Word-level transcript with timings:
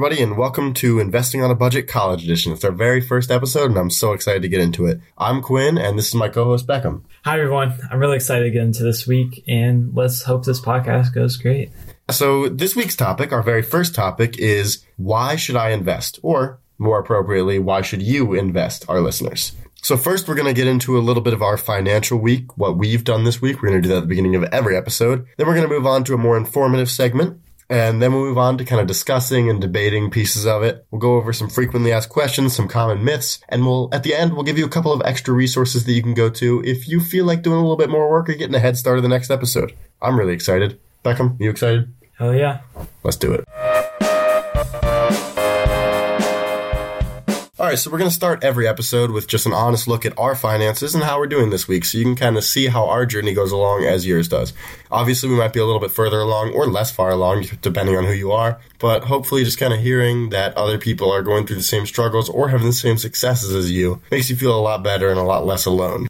Everybody, 0.00 0.22
and 0.22 0.38
welcome 0.38 0.72
to 0.72 0.98
Investing 0.98 1.42
on 1.42 1.50
a 1.50 1.54
Budget 1.54 1.86
College 1.86 2.24
Edition. 2.24 2.54
It's 2.54 2.64
our 2.64 2.72
very 2.72 3.02
first 3.02 3.30
episode, 3.30 3.66
and 3.66 3.78
I'm 3.78 3.90
so 3.90 4.14
excited 4.14 4.40
to 4.40 4.48
get 4.48 4.62
into 4.62 4.86
it. 4.86 4.98
I'm 5.18 5.42
Quinn, 5.42 5.76
and 5.76 5.98
this 5.98 6.08
is 6.08 6.14
my 6.14 6.30
co-host 6.30 6.66
Beckham. 6.66 7.02
Hi, 7.26 7.38
everyone. 7.38 7.78
I'm 7.90 7.98
really 7.98 8.16
excited 8.16 8.44
to 8.44 8.50
get 8.50 8.62
into 8.62 8.82
this 8.82 9.06
week, 9.06 9.44
and 9.46 9.94
let's 9.94 10.22
hope 10.22 10.46
this 10.46 10.58
podcast 10.58 11.12
goes 11.12 11.36
great. 11.36 11.70
So, 12.10 12.48
this 12.48 12.74
week's 12.74 12.96
topic, 12.96 13.30
our 13.30 13.42
very 13.42 13.60
first 13.60 13.94
topic, 13.94 14.38
is 14.38 14.86
why 14.96 15.36
should 15.36 15.56
I 15.56 15.72
invest? 15.72 16.18
Or, 16.22 16.60
more 16.78 16.98
appropriately, 16.98 17.58
why 17.58 17.82
should 17.82 18.00
you 18.00 18.32
invest, 18.32 18.86
our 18.88 19.02
listeners? 19.02 19.52
So 19.82 19.98
first, 19.98 20.28
we're 20.28 20.34
going 20.34 20.46
to 20.46 20.58
get 20.58 20.66
into 20.66 20.96
a 20.96 21.00
little 21.00 21.22
bit 21.22 21.34
of 21.34 21.42
our 21.42 21.58
financial 21.58 22.18
week, 22.18 22.56
what 22.56 22.78
we've 22.78 23.04
done 23.04 23.24
this 23.24 23.42
week. 23.42 23.60
We're 23.60 23.68
going 23.68 23.82
to 23.82 23.86
do 23.86 23.90
that 23.90 23.98
at 23.98 24.02
the 24.04 24.06
beginning 24.06 24.34
of 24.34 24.44
every 24.44 24.78
episode. 24.78 25.26
Then 25.36 25.46
we're 25.46 25.54
going 25.54 25.68
to 25.68 25.74
move 25.74 25.86
on 25.86 26.04
to 26.04 26.14
a 26.14 26.18
more 26.18 26.38
informative 26.38 26.90
segment. 26.90 27.40
And 27.70 28.02
then 28.02 28.12
we'll 28.12 28.24
move 28.24 28.36
on 28.36 28.58
to 28.58 28.64
kind 28.64 28.80
of 28.80 28.88
discussing 28.88 29.48
and 29.48 29.60
debating 29.60 30.10
pieces 30.10 30.44
of 30.44 30.64
it. 30.64 30.84
We'll 30.90 31.00
go 31.00 31.14
over 31.14 31.32
some 31.32 31.48
frequently 31.48 31.92
asked 31.92 32.08
questions, 32.08 32.54
some 32.54 32.66
common 32.66 33.04
myths, 33.04 33.38
and 33.48 33.64
we'll, 33.64 33.88
at 33.92 34.02
the 34.02 34.12
end, 34.12 34.34
we'll 34.34 34.42
give 34.42 34.58
you 34.58 34.66
a 34.66 34.70
couple 34.70 34.92
of 34.92 35.00
extra 35.04 35.32
resources 35.32 35.84
that 35.84 35.92
you 35.92 36.02
can 36.02 36.14
go 36.14 36.28
to 36.30 36.62
if 36.64 36.88
you 36.88 36.98
feel 36.98 37.24
like 37.24 37.42
doing 37.42 37.58
a 37.58 37.62
little 37.62 37.76
bit 37.76 37.88
more 37.88 38.10
work 38.10 38.28
or 38.28 38.34
getting 38.34 38.56
a 38.56 38.58
head 38.58 38.76
start 38.76 38.96
of 38.96 39.04
the 39.04 39.08
next 39.08 39.30
episode. 39.30 39.72
I'm 40.02 40.18
really 40.18 40.34
excited. 40.34 40.80
Beckham, 41.04 41.40
you 41.40 41.48
excited? 41.48 41.94
Hell 42.18 42.34
yeah. 42.34 42.60
Let's 43.04 43.16
do 43.16 43.32
it. 43.32 43.46
All 47.60 47.66
right, 47.66 47.78
so 47.78 47.90
we're 47.90 47.98
going 47.98 48.08
to 48.08 48.16
start 48.16 48.42
every 48.42 48.66
episode 48.66 49.10
with 49.10 49.26
just 49.26 49.44
an 49.44 49.52
honest 49.52 49.86
look 49.86 50.06
at 50.06 50.18
our 50.18 50.34
finances 50.34 50.94
and 50.94 51.04
how 51.04 51.18
we're 51.18 51.26
doing 51.26 51.50
this 51.50 51.68
week 51.68 51.84
so 51.84 51.98
you 51.98 52.04
can 52.04 52.16
kind 52.16 52.38
of 52.38 52.42
see 52.42 52.68
how 52.68 52.88
our 52.88 53.04
journey 53.04 53.34
goes 53.34 53.52
along 53.52 53.84
as 53.84 54.06
yours 54.06 54.28
does. 54.28 54.54
Obviously, 54.90 55.28
we 55.28 55.36
might 55.36 55.52
be 55.52 55.60
a 55.60 55.66
little 55.66 55.78
bit 55.78 55.90
further 55.90 56.20
along 56.20 56.54
or 56.54 56.66
less 56.66 56.90
far 56.90 57.10
along 57.10 57.44
depending 57.60 57.98
on 57.98 58.06
who 58.06 58.14
you 58.14 58.32
are, 58.32 58.58
but 58.78 59.04
hopefully 59.04 59.44
just 59.44 59.58
kind 59.58 59.74
of 59.74 59.80
hearing 59.80 60.30
that 60.30 60.56
other 60.56 60.78
people 60.78 61.12
are 61.12 61.20
going 61.20 61.46
through 61.46 61.56
the 61.56 61.62
same 61.62 61.84
struggles 61.84 62.30
or 62.30 62.48
having 62.48 62.66
the 62.66 62.72
same 62.72 62.96
successes 62.96 63.54
as 63.54 63.70
you 63.70 64.00
makes 64.10 64.30
you 64.30 64.36
feel 64.36 64.58
a 64.58 64.62
lot 64.62 64.82
better 64.82 65.10
and 65.10 65.18
a 65.18 65.22
lot 65.22 65.44
less 65.44 65.66
alone. 65.66 66.06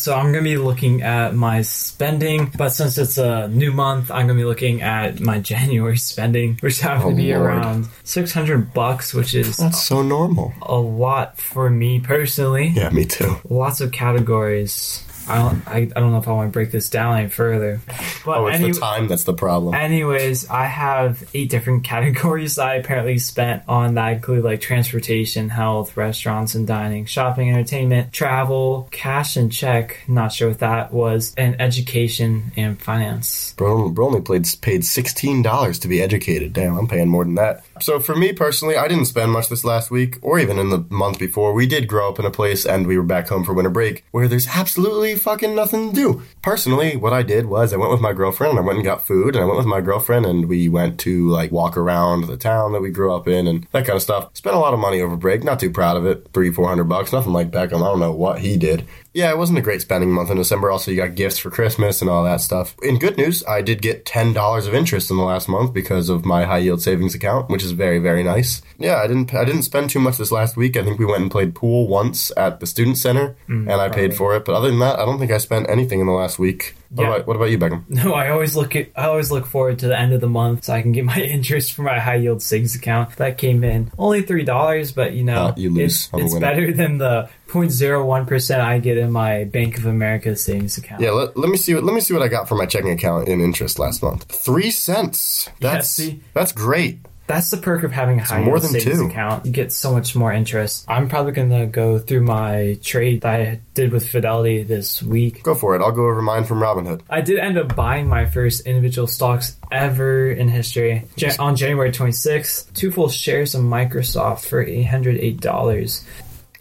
So 0.00 0.14
I'm 0.14 0.32
going 0.32 0.42
to 0.44 0.50
be 0.50 0.56
looking 0.56 1.02
at 1.02 1.34
my 1.34 1.60
spending, 1.60 2.50
but 2.56 2.70
since 2.70 2.96
it's 2.96 3.18
a 3.18 3.48
new 3.48 3.70
month, 3.70 4.10
I'm 4.10 4.26
going 4.26 4.38
to 4.38 4.42
be 4.42 4.46
looking 4.48 4.80
at 4.80 5.20
my 5.20 5.38
January 5.52 5.98
spending, 5.98 6.56
which 6.60 6.80
happens 6.80 7.04
Oh, 7.04 7.10
to 7.10 7.16
be 7.16 7.34
Lord. 7.34 7.46
around 7.46 7.86
600 8.04 8.72
bucks, 8.72 9.12
which 9.12 9.34
is 9.34 9.58
That's 9.58 9.82
so 9.82 10.00
normal. 10.02 10.54
a 10.62 10.76
lot 10.76 11.38
for 11.38 11.68
me 11.68 12.00
personally. 12.00 12.68
Yeah, 12.68 12.88
me 12.90 13.04
too. 13.04 13.36
Lots 13.48 13.82
of 13.82 13.92
categories. 13.92 15.04
I 15.30 15.38
don't, 15.38 15.68
I, 15.68 15.76
I 15.76 16.00
don't 16.00 16.12
know 16.12 16.18
if 16.18 16.28
I 16.28 16.32
want 16.32 16.48
to 16.48 16.52
break 16.52 16.70
this 16.72 16.88
down 16.90 17.16
any 17.18 17.28
further. 17.28 17.80
But 18.24 18.38
Oh, 18.38 18.46
it's 18.48 18.60
any- 18.60 18.72
the 18.72 18.80
time 18.80 19.08
that's 19.08 19.24
the 19.24 19.34
problem. 19.34 19.74
Anyways, 19.74 20.48
I 20.50 20.66
have 20.66 21.22
eight 21.34 21.50
different 21.50 21.84
categories 21.92 22.58
I 22.58 22.74
apparently 22.74 23.18
spent 23.18 23.62
on 23.68 23.94
that 23.94 24.12
include 24.14 24.44
like 24.44 24.60
transportation, 24.60 25.48
health, 25.48 25.96
restaurants 25.96 26.54
and 26.54 26.66
dining, 26.66 27.04
shopping, 27.06 27.50
entertainment, 27.50 28.12
travel, 28.12 28.88
cash 28.90 29.36
and 29.36 29.52
check, 29.52 29.98
not 30.08 30.32
sure 30.32 30.48
what 30.48 30.58
that 30.60 30.92
was, 30.92 31.34
and 31.36 31.60
education 31.60 32.52
and 32.56 32.80
finance. 32.80 33.54
Bro, 33.56 33.90
bro 33.90 34.06
only 34.06 34.20
played, 34.20 34.46
paid 34.60 34.82
$16 34.82 35.80
to 35.80 35.88
be 35.88 36.02
educated. 36.02 36.52
Damn, 36.52 36.76
I'm 36.76 36.88
paying 36.88 37.08
more 37.08 37.24
than 37.24 37.36
that. 37.36 37.64
So 37.80 37.98
for 38.00 38.14
me 38.14 38.32
personally, 38.32 38.76
I 38.76 38.88
didn't 38.88 39.06
spend 39.06 39.32
much 39.32 39.48
this 39.48 39.64
last 39.64 39.90
week 39.90 40.18
or 40.22 40.38
even 40.38 40.58
in 40.58 40.70
the 40.70 40.84
month 40.90 41.18
before. 41.18 41.52
We 41.52 41.66
did 41.66 41.88
grow 41.88 42.08
up 42.08 42.18
in 42.18 42.24
a 42.24 42.30
place 42.30 42.66
and 42.66 42.86
we 42.86 42.96
were 42.96 43.04
back 43.04 43.28
home 43.28 43.44
for 43.44 43.54
winter 43.54 43.70
break 43.70 44.04
where 44.10 44.28
there's 44.28 44.48
absolutely 44.48 45.16
fucking 45.16 45.54
nothing 45.54 45.90
to 45.90 45.94
do. 45.94 46.22
Personally, 46.42 46.96
what 46.96 47.12
I 47.12 47.22
did 47.22 47.46
was 47.46 47.72
I 47.72 47.76
went 47.76 47.92
with 47.92 48.00
my 48.00 48.12
girlfriend 48.12 48.52
and 48.52 48.60
I 48.60 48.66
went 48.66 48.78
and 48.78 48.84
got 48.84 49.06
food 49.06 49.34
and 49.34 49.42
I 49.42 49.46
went 49.46 49.58
with 49.58 49.66
my 49.66 49.80
girlfriend 49.80 50.26
and 50.26 50.48
we 50.48 50.68
went 50.68 51.00
to 51.00 51.28
like 51.28 51.50
walk 51.52 51.76
around 51.76 52.26
the 52.26 52.36
town 52.36 52.72
that 52.72 52.82
we 52.82 52.90
grew 52.90 53.12
up 53.14 53.26
in 53.26 53.46
and 53.46 53.66
that 53.72 53.86
kind 53.86 53.96
of 53.96 54.02
stuff. 54.02 54.30
Spent 54.34 54.56
a 54.56 54.60
lot 54.60 54.74
of 54.74 54.80
money 54.80 55.00
over 55.00 55.16
break. 55.16 55.44
Not 55.44 55.60
too 55.60 55.70
proud 55.70 55.96
of 55.96 56.06
it. 56.06 56.28
Three, 56.32 56.50
four 56.50 56.68
hundred 56.68 56.84
bucks. 56.84 57.12
Nothing 57.12 57.32
like 57.32 57.50
Beckham. 57.50 57.76
I 57.76 57.90
don't 57.90 58.00
know 58.00 58.12
what 58.12 58.40
he 58.40 58.56
did. 58.56 58.86
Yeah, 59.12 59.30
it 59.30 59.38
wasn't 59.38 59.58
a 59.58 59.62
great 59.62 59.80
spending 59.80 60.10
month 60.12 60.30
in 60.30 60.36
December. 60.36 60.70
Also, 60.70 60.90
you 60.90 60.96
got 60.96 61.16
gifts 61.16 61.36
for 61.38 61.50
Christmas 61.50 62.00
and 62.00 62.08
all 62.08 62.22
that 62.24 62.40
stuff. 62.40 62.76
In 62.82 62.98
good 62.98 63.16
news, 63.16 63.42
I 63.44 63.60
did 63.60 63.82
get 63.82 64.06
ten 64.06 64.32
dollars 64.32 64.66
of 64.68 64.74
interest 64.74 65.10
in 65.10 65.16
the 65.16 65.24
last 65.24 65.48
month 65.48 65.72
because 65.72 66.08
of 66.08 66.24
my 66.24 66.44
high 66.44 66.58
yield 66.58 66.80
savings 66.80 67.14
account, 67.14 67.48
which 67.50 67.64
is 67.64 67.72
very, 67.72 67.98
very 67.98 68.22
nice. 68.22 68.62
Yeah, 68.78 68.96
I 68.96 69.06
didn't 69.08 69.34
I 69.34 69.44
didn't 69.44 69.62
spend 69.64 69.90
too 69.90 69.98
much 69.98 70.16
this 70.16 70.30
last 70.30 70.56
week. 70.56 70.76
I 70.76 70.84
think 70.84 70.98
we 71.00 71.06
went 71.06 71.22
and 71.22 71.30
played 71.30 71.54
pool 71.56 71.88
once 71.88 72.30
at 72.36 72.60
the 72.60 72.66
student 72.66 72.98
center, 72.98 73.34
and 73.48 73.70
I 73.72 73.88
paid 73.88 74.14
for 74.14 74.36
it. 74.36 74.44
But 74.44 74.54
other 74.54 74.68
than 74.70 74.78
that, 74.78 74.98
I 75.00 75.04
don't 75.04 75.18
think 75.18 75.32
I 75.32 75.38
spent 75.38 75.68
anything 75.68 75.98
in 76.00 76.06
the 76.06 76.12
last 76.12 76.38
week. 76.38 76.74
What, 76.90 77.02
Yeah. 77.04 77.14
about, 77.14 77.26
what 77.28 77.36
about 77.36 77.50
you, 77.50 77.58
Beckham? 77.58 77.84
No, 77.88 78.14
I 78.14 78.30
always 78.30 78.56
look 78.56 78.74
at 78.74 78.88
I 78.96 79.04
always 79.06 79.30
look 79.30 79.46
forward 79.46 79.78
to 79.80 79.88
the 79.88 79.98
end 79.98 80.12
of 80.12 80.20
the 80.20 80.28
month 80.28 80.64
so 80.64 80.72
I 80.72 80.82
can 80.82 80.92
get 80.92 81.04
my 81.04 81.16
interest 81.20 81.72
for 81.72 81.82
my 81.82 81.98
high 81.98 82.16
yield 82.16 82.42
savings 82.42 82.74
account. 82.76 83.16
That 83.16 83.38
came 83.38 83.64
in 83.64 83.90
only 83.98 84.22
three 84.22 84.44
dollars, 84.44 84.92
but 84.92 85.12
you 85.14 85.24
know 85.24 85.46
Uh, 85.46 85.54
you 85.56 85.70
lose. 85.70 86.08
it's, 86.12 86.24
it's 86.34 86.38
better 86.38 86.72
than 86.72 86.98
the 86.98 87.28
0.01 87.50 88.26
percent 88.26 88.62
I 88.62 88.78
get 88.78 88.96
in 88.96 89.10
my 89.10 89.44
Bank 89.44 89.78
of 89.78 89.86
America 89.86 90.36
savings 90.36 90.78
account. 90.78 91.02
Yeah, 91.02 91.10
let, 91.10 91.36
let 91.36 91.50
me 91.50 91.56
see 91.56 91.74
what 91.74 91.84
let 91.84 91.94
me 91.94 92.00
see 92.00 92.14
what 92.14 92.22
I 92.22 92.28
got 92.28 92.48
for 92.48 92.54
my 92.54 92.66
checking 92.66 92.90
account 92.90 93.28
in 93.28 93.40
interest 93.40 93.78
last 93.78 94.02
month. 94.02 94.24
Three 94.24 94.70
cents. 94.70 95.48
That's 95.60 95.88
see? 95.88 96.20
that's 96.34 96.52
great. 96.52 97.00
That's 97.30 97.48
the 97.50 97.58
perk 97.58 97.84
of 97.84 97.92
having 97.92 98.18
a 98.18 98.24
high 98.24 98.42
more 98.42 98.58
than 98.58 98.70
savings 98.70 98.98
two. 98.98 99.06
account. 99.06 99.46
You 99.46 99.52
get 99.52 99.70
so 99.70 99.92
much 99.92 100.16
more 100.16 100.32
interest. 100.32 100.84
I'm 100.88 101.08
probably 101.08 101.30
gonna 101.30 101.66
go 101.66 102.00
through 102.00 102.22
my 102.22 102.76
trade 102.82 103.20
that 103.20 103.40
I 103.40 103.60
did 103.74 103.92
with 103.92 104.08
Fidelity 104.08 104.64
this 104.64 105.00
week. 105.00 105.44
Go 105.44 105.54
for 105.54 105.76
it. 105.76 105.80
I'll 105.80 105.92
go 105.92 106.08
over 106.08 106.22
mine 106.22 106.42
from 106.42 106.58
Robinhood. 106.58 107.02
I 107.08 107.20
did 107.20 107.38
end 107.38 107.56
up 107.56 107.76
buying 107.76 108.08
my 108.08 108.26
first 108.26 108.66
individual 108.66 109.06
stocks 109.06 109.56
ever 109.70 110.28
in 110.28 110.48
history 110.48 111.04
on 111.38 111.54
January 111.54 111.92
26th. 111.92 112.74
Two 112.74 112.90
full 112.90 113.08
shares 113.08 113.54
of 113.54 113.62
Microsoft 113.62 114.44
for 114.46 114.66
$808. 114.66 116.04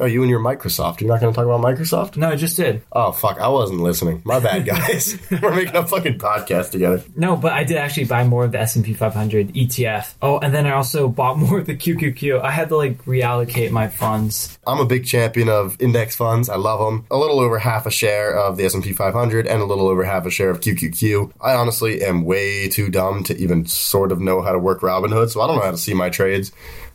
Oh, 0.01 0.05
you 0.05 0.21
and 0.21 0.29
your 0.29 0.39
Microsoft. 0.39 1.01
You're 1.01 1.09
not 1.09 1.19
going 1.19 1.33
to 1.33 1.35
talk 1.35 1.45
about 1.45 1.59
Microsoft? 1.59 2.15
No, 2.15 2.29
I 2.29 2.37
just 2.37 2.55
did. 2.55 2.83
Oh 2.93 3.11
fuck, 3.11 3.37
I 3.39 3.49
wasn't 3.49 3.81
listening. 3.81 4.21
My 4.23 4.39
bad, 4.39 4.65
guys. 4.65 5.19
We're 5.41 5.53
making 5.53 5.75
a 5.75 5.85
fucking 5.85 6.19
podcast 6.19 6.71
together. 6.71 7.03
No, 7.17 7.35
but 7.35 7.51
I 7.51 7.65
did 7.65 7.75
actually 7.75 8.05
buy 8.05 8.23
more 8.23 8.45
of 8.45 8.53
the 8.53 8.61
S&P 8.61 8.93
500 8.93 9.53
ETF. 9.53 10.13
Oh, 10.21 10.39
and 10.39 10.53
then 10.53 10.65
I 10.65 10.71
also 10.71 11.09
bought 11.09 11.37
more 11.37 11.59
of 11.59 11.65
the 11.65 11.75
QQQ. 11.75 12.41
I 12.41 12.51
had 12.51 12.69
to 12.69 12.77
like 12.77 13.03
reallocate 13.03 13.71
my 13.71 13.89
funds. 13.89 14.57
I'm 14.65 14.79
a 14.79 14.85
big 14.85 15.05
champion 15.05 15.49
of 15.49 15.75
index 15.81 16.15
funds. 16.15 16.47
I 16.47 16.55
love 16.55 16.79
them. 16.79 17.05
A 17.11 17.17
little 17.17 17.39
over 17.39 17.59
half 17.59 17.85
a 17.85 17.91
share 17.91 18.33
of 18.33 18.55
the 18.55 18.65
S&P 18.65 18.93
500 18.93 19.47
and 19.47 19.61
a 19.61 19.65
little 19.65 19.89
over 19.89 20.05
half 20.05 20.25
a 20.25 20.31
share 20.31 20.49
of 20.49 20.61
QQQ. 20.61 21.33
I 21.41 21.55
honestly 21.55 22.01
am 22.03 22.23
way 22.23 22.69
too 22.69 22.89
dumb 22.89 23.25
to 23.25 23.37
even 23.37 23.65
sort 23.65 24.13
of 24.13 24.21
know 24.21 24.41
how 24.41 24.53
to 24.53 24.59
work 24.59 24.79
Robinhood, 24.79 25.29
so 25.29 25.41
I 25.41 25.47
don't 25.47 25.57
know 25.57 25.63
how 25.63 25.71
to 25.71 25.77
see 25.77 25.93
my 25.93 26.09
trades. 26.09 26.53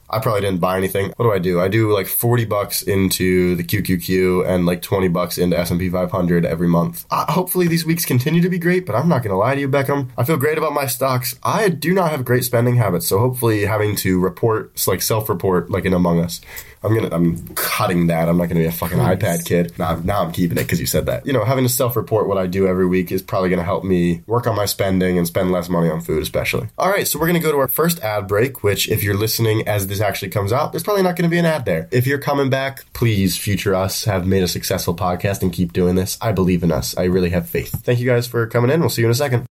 I 0.09 0.19
probably 0.19 0.43
didn't 0.43 0.61
buy 0.61 0.77
anything. 0.77 1.13
What 1.17 1.25
do 1.25 1.33
I 1.33 1.39
do? 1.39 1.61
I 1.61 1.69
do 1.69 1.93
like 1.93 2.07
40 2.07 2.45
bucks 2.45 2.83
into 2.83 3.57
the 3.57 3.65
QQQ 3.65 4.47
and 4.47 4.67
like 4.67 4.83
20 4.83 5.09
bucks 5.09 5.39
into 5.39 5.59
S&P 5.59 5.89
500 5.89 6.45
every 6.45 6.69
month. 6.69 7.05
Uh, 7.11 7.31
hopefully 7.33 7.67
these 7.69 7.85
weeks 7.85 8.05
continue 8.05 8.43
to 8.43 8.49
be 8.49 8.59
great, 8.59 8.87
but 8.87 8.95
I'm 8.95 9.09
not 9.09 9.23
going 9.23 9.33
to 9.33 9.37
lie 9.37 9.55
to 9.55 9.61
you, 9.61 9.69
Beckham. 9.69 10.11
I 10.17 10.25
feel 10.25 10.37
great 10.37 10.59
about 10.59 10.73
my 10.73 10.87
stocks. 10.87 11.35
I 11.43 11.69
do 11.69 11.95
not 11.95 12.11
have 12.11 12.25
great 12.25 12.45
spending 12.45 12.77
habits, 12.77 13.07
so 13.07 13.19
hopefully 13.19 13.65
having 13.65 13.97
to 13.97 14.21
report, 14.21 14.87
like 14.87 15.03
self-report, 15.03 15.71
like 15.71 15.85
in 15.85 15.95
Among 15.95 16.21
Us. 16.21 16.41
I'm 16.85 16.95
gonna, 16.95 17.09
I'm 17.15 17.49
cutting 17.55 18.09
that. 18.09 18.29
I'm 18.29 18.37
not 18.37 18.49
gonna 18.49 18.61
be 18.61 18.67
a 18.67 18.73
fucking 18.73 18.99
iPad 18.99 19.45
kid. 19.45 19.79
Now, 19.79 19.97
now 19.97 20.23
I'm 20.23 20.33
keeping 20.33 20.59
it 20.59 20.63
because 20.63 20.81
you 20.81 20.87
said 20.87 21.07
that. 21.07 21.27
You 21.27 21.33
know, 21.33 21.45
having 21.45 21.65
to 21.65 21.69
self-report 21.69 22.29
what 22.29 22.39
I 22.39 22.47
do 22.47 22.67
every 22.67 22.87
week 22.87 23.11
is 23.11 23.23
probably 23.23 23.51
gonna 23.51 23.65
help 23.65 23.85
me 23.85 24.23
work 24.27 24.47
on 24.47 24.55
my 24.55 24.67
spending 24.67 25.19
and 25.19 25.27
spend 25.27 25.51
less 25.51 25.69
money 25.69 25.89
on 25.89 26.01
food, 26.01 26.23
especially. 26.23 26.69
All 26.79 26.91
right, 26.91 27.09
so 27.09 27.19
we're 27.19 27.27
gonna 27.27 27.41
go 27.41 27.53
to 27.53 27.59
our 27.59 27.69
first 27.69 28.01
ad 28.01 28.29
break. 28.29 28.63
Which, 28.63 28.89
if 28.89 29.03
you're 29.03 29.17
listening 29.17 29.67
as 29.67 29.87
this 29.87 30.01
actually 30.01 30.31
comes 30.31 30.53
out, 30.53 30.73
there's 30.73 30.83
probably 30.83 31.03
not 31.03 31.17
gonna 31.17 31.29
be 31.29 31.39
an 31.39 31.47
ad 31.47 31.65
there. 31.65 31.89
If 31.91 32.07
you're 32.07 32.19
coming 32.19 32.51
back, 32.51 32.85
please, 32.93 33.37
future 33.37 33.75
us, 33.75 34.05
have 34.05 34.27
made 34.27 34.43
a 34.43 34.49
successful 34.49 34.95
podcast 34.95 35.43
and 35.43 35.53
keep 35.53 35.73
doing 35.73 35.95
this. 35.95 36.19
I 36.21 36.33
believe 36.33 36.63
in 36.63 36.71
us. 36.71 36.97
I 36.97 37.05
really 37.05 37.31
have 37.31 37.49
faith. 37.49 37.83
Thank 37.83 37.99
you 38.01 38.07
guys 38.07 38.27
for 38.27 38.47
coming 38.47 38.71
in. 38.71 38.81
We'll 38.81 38.91
see 38.91 39.03
you 39.03 39.09
in 39.09 39.13
a 39.13 39.15
second. 39.15 39.47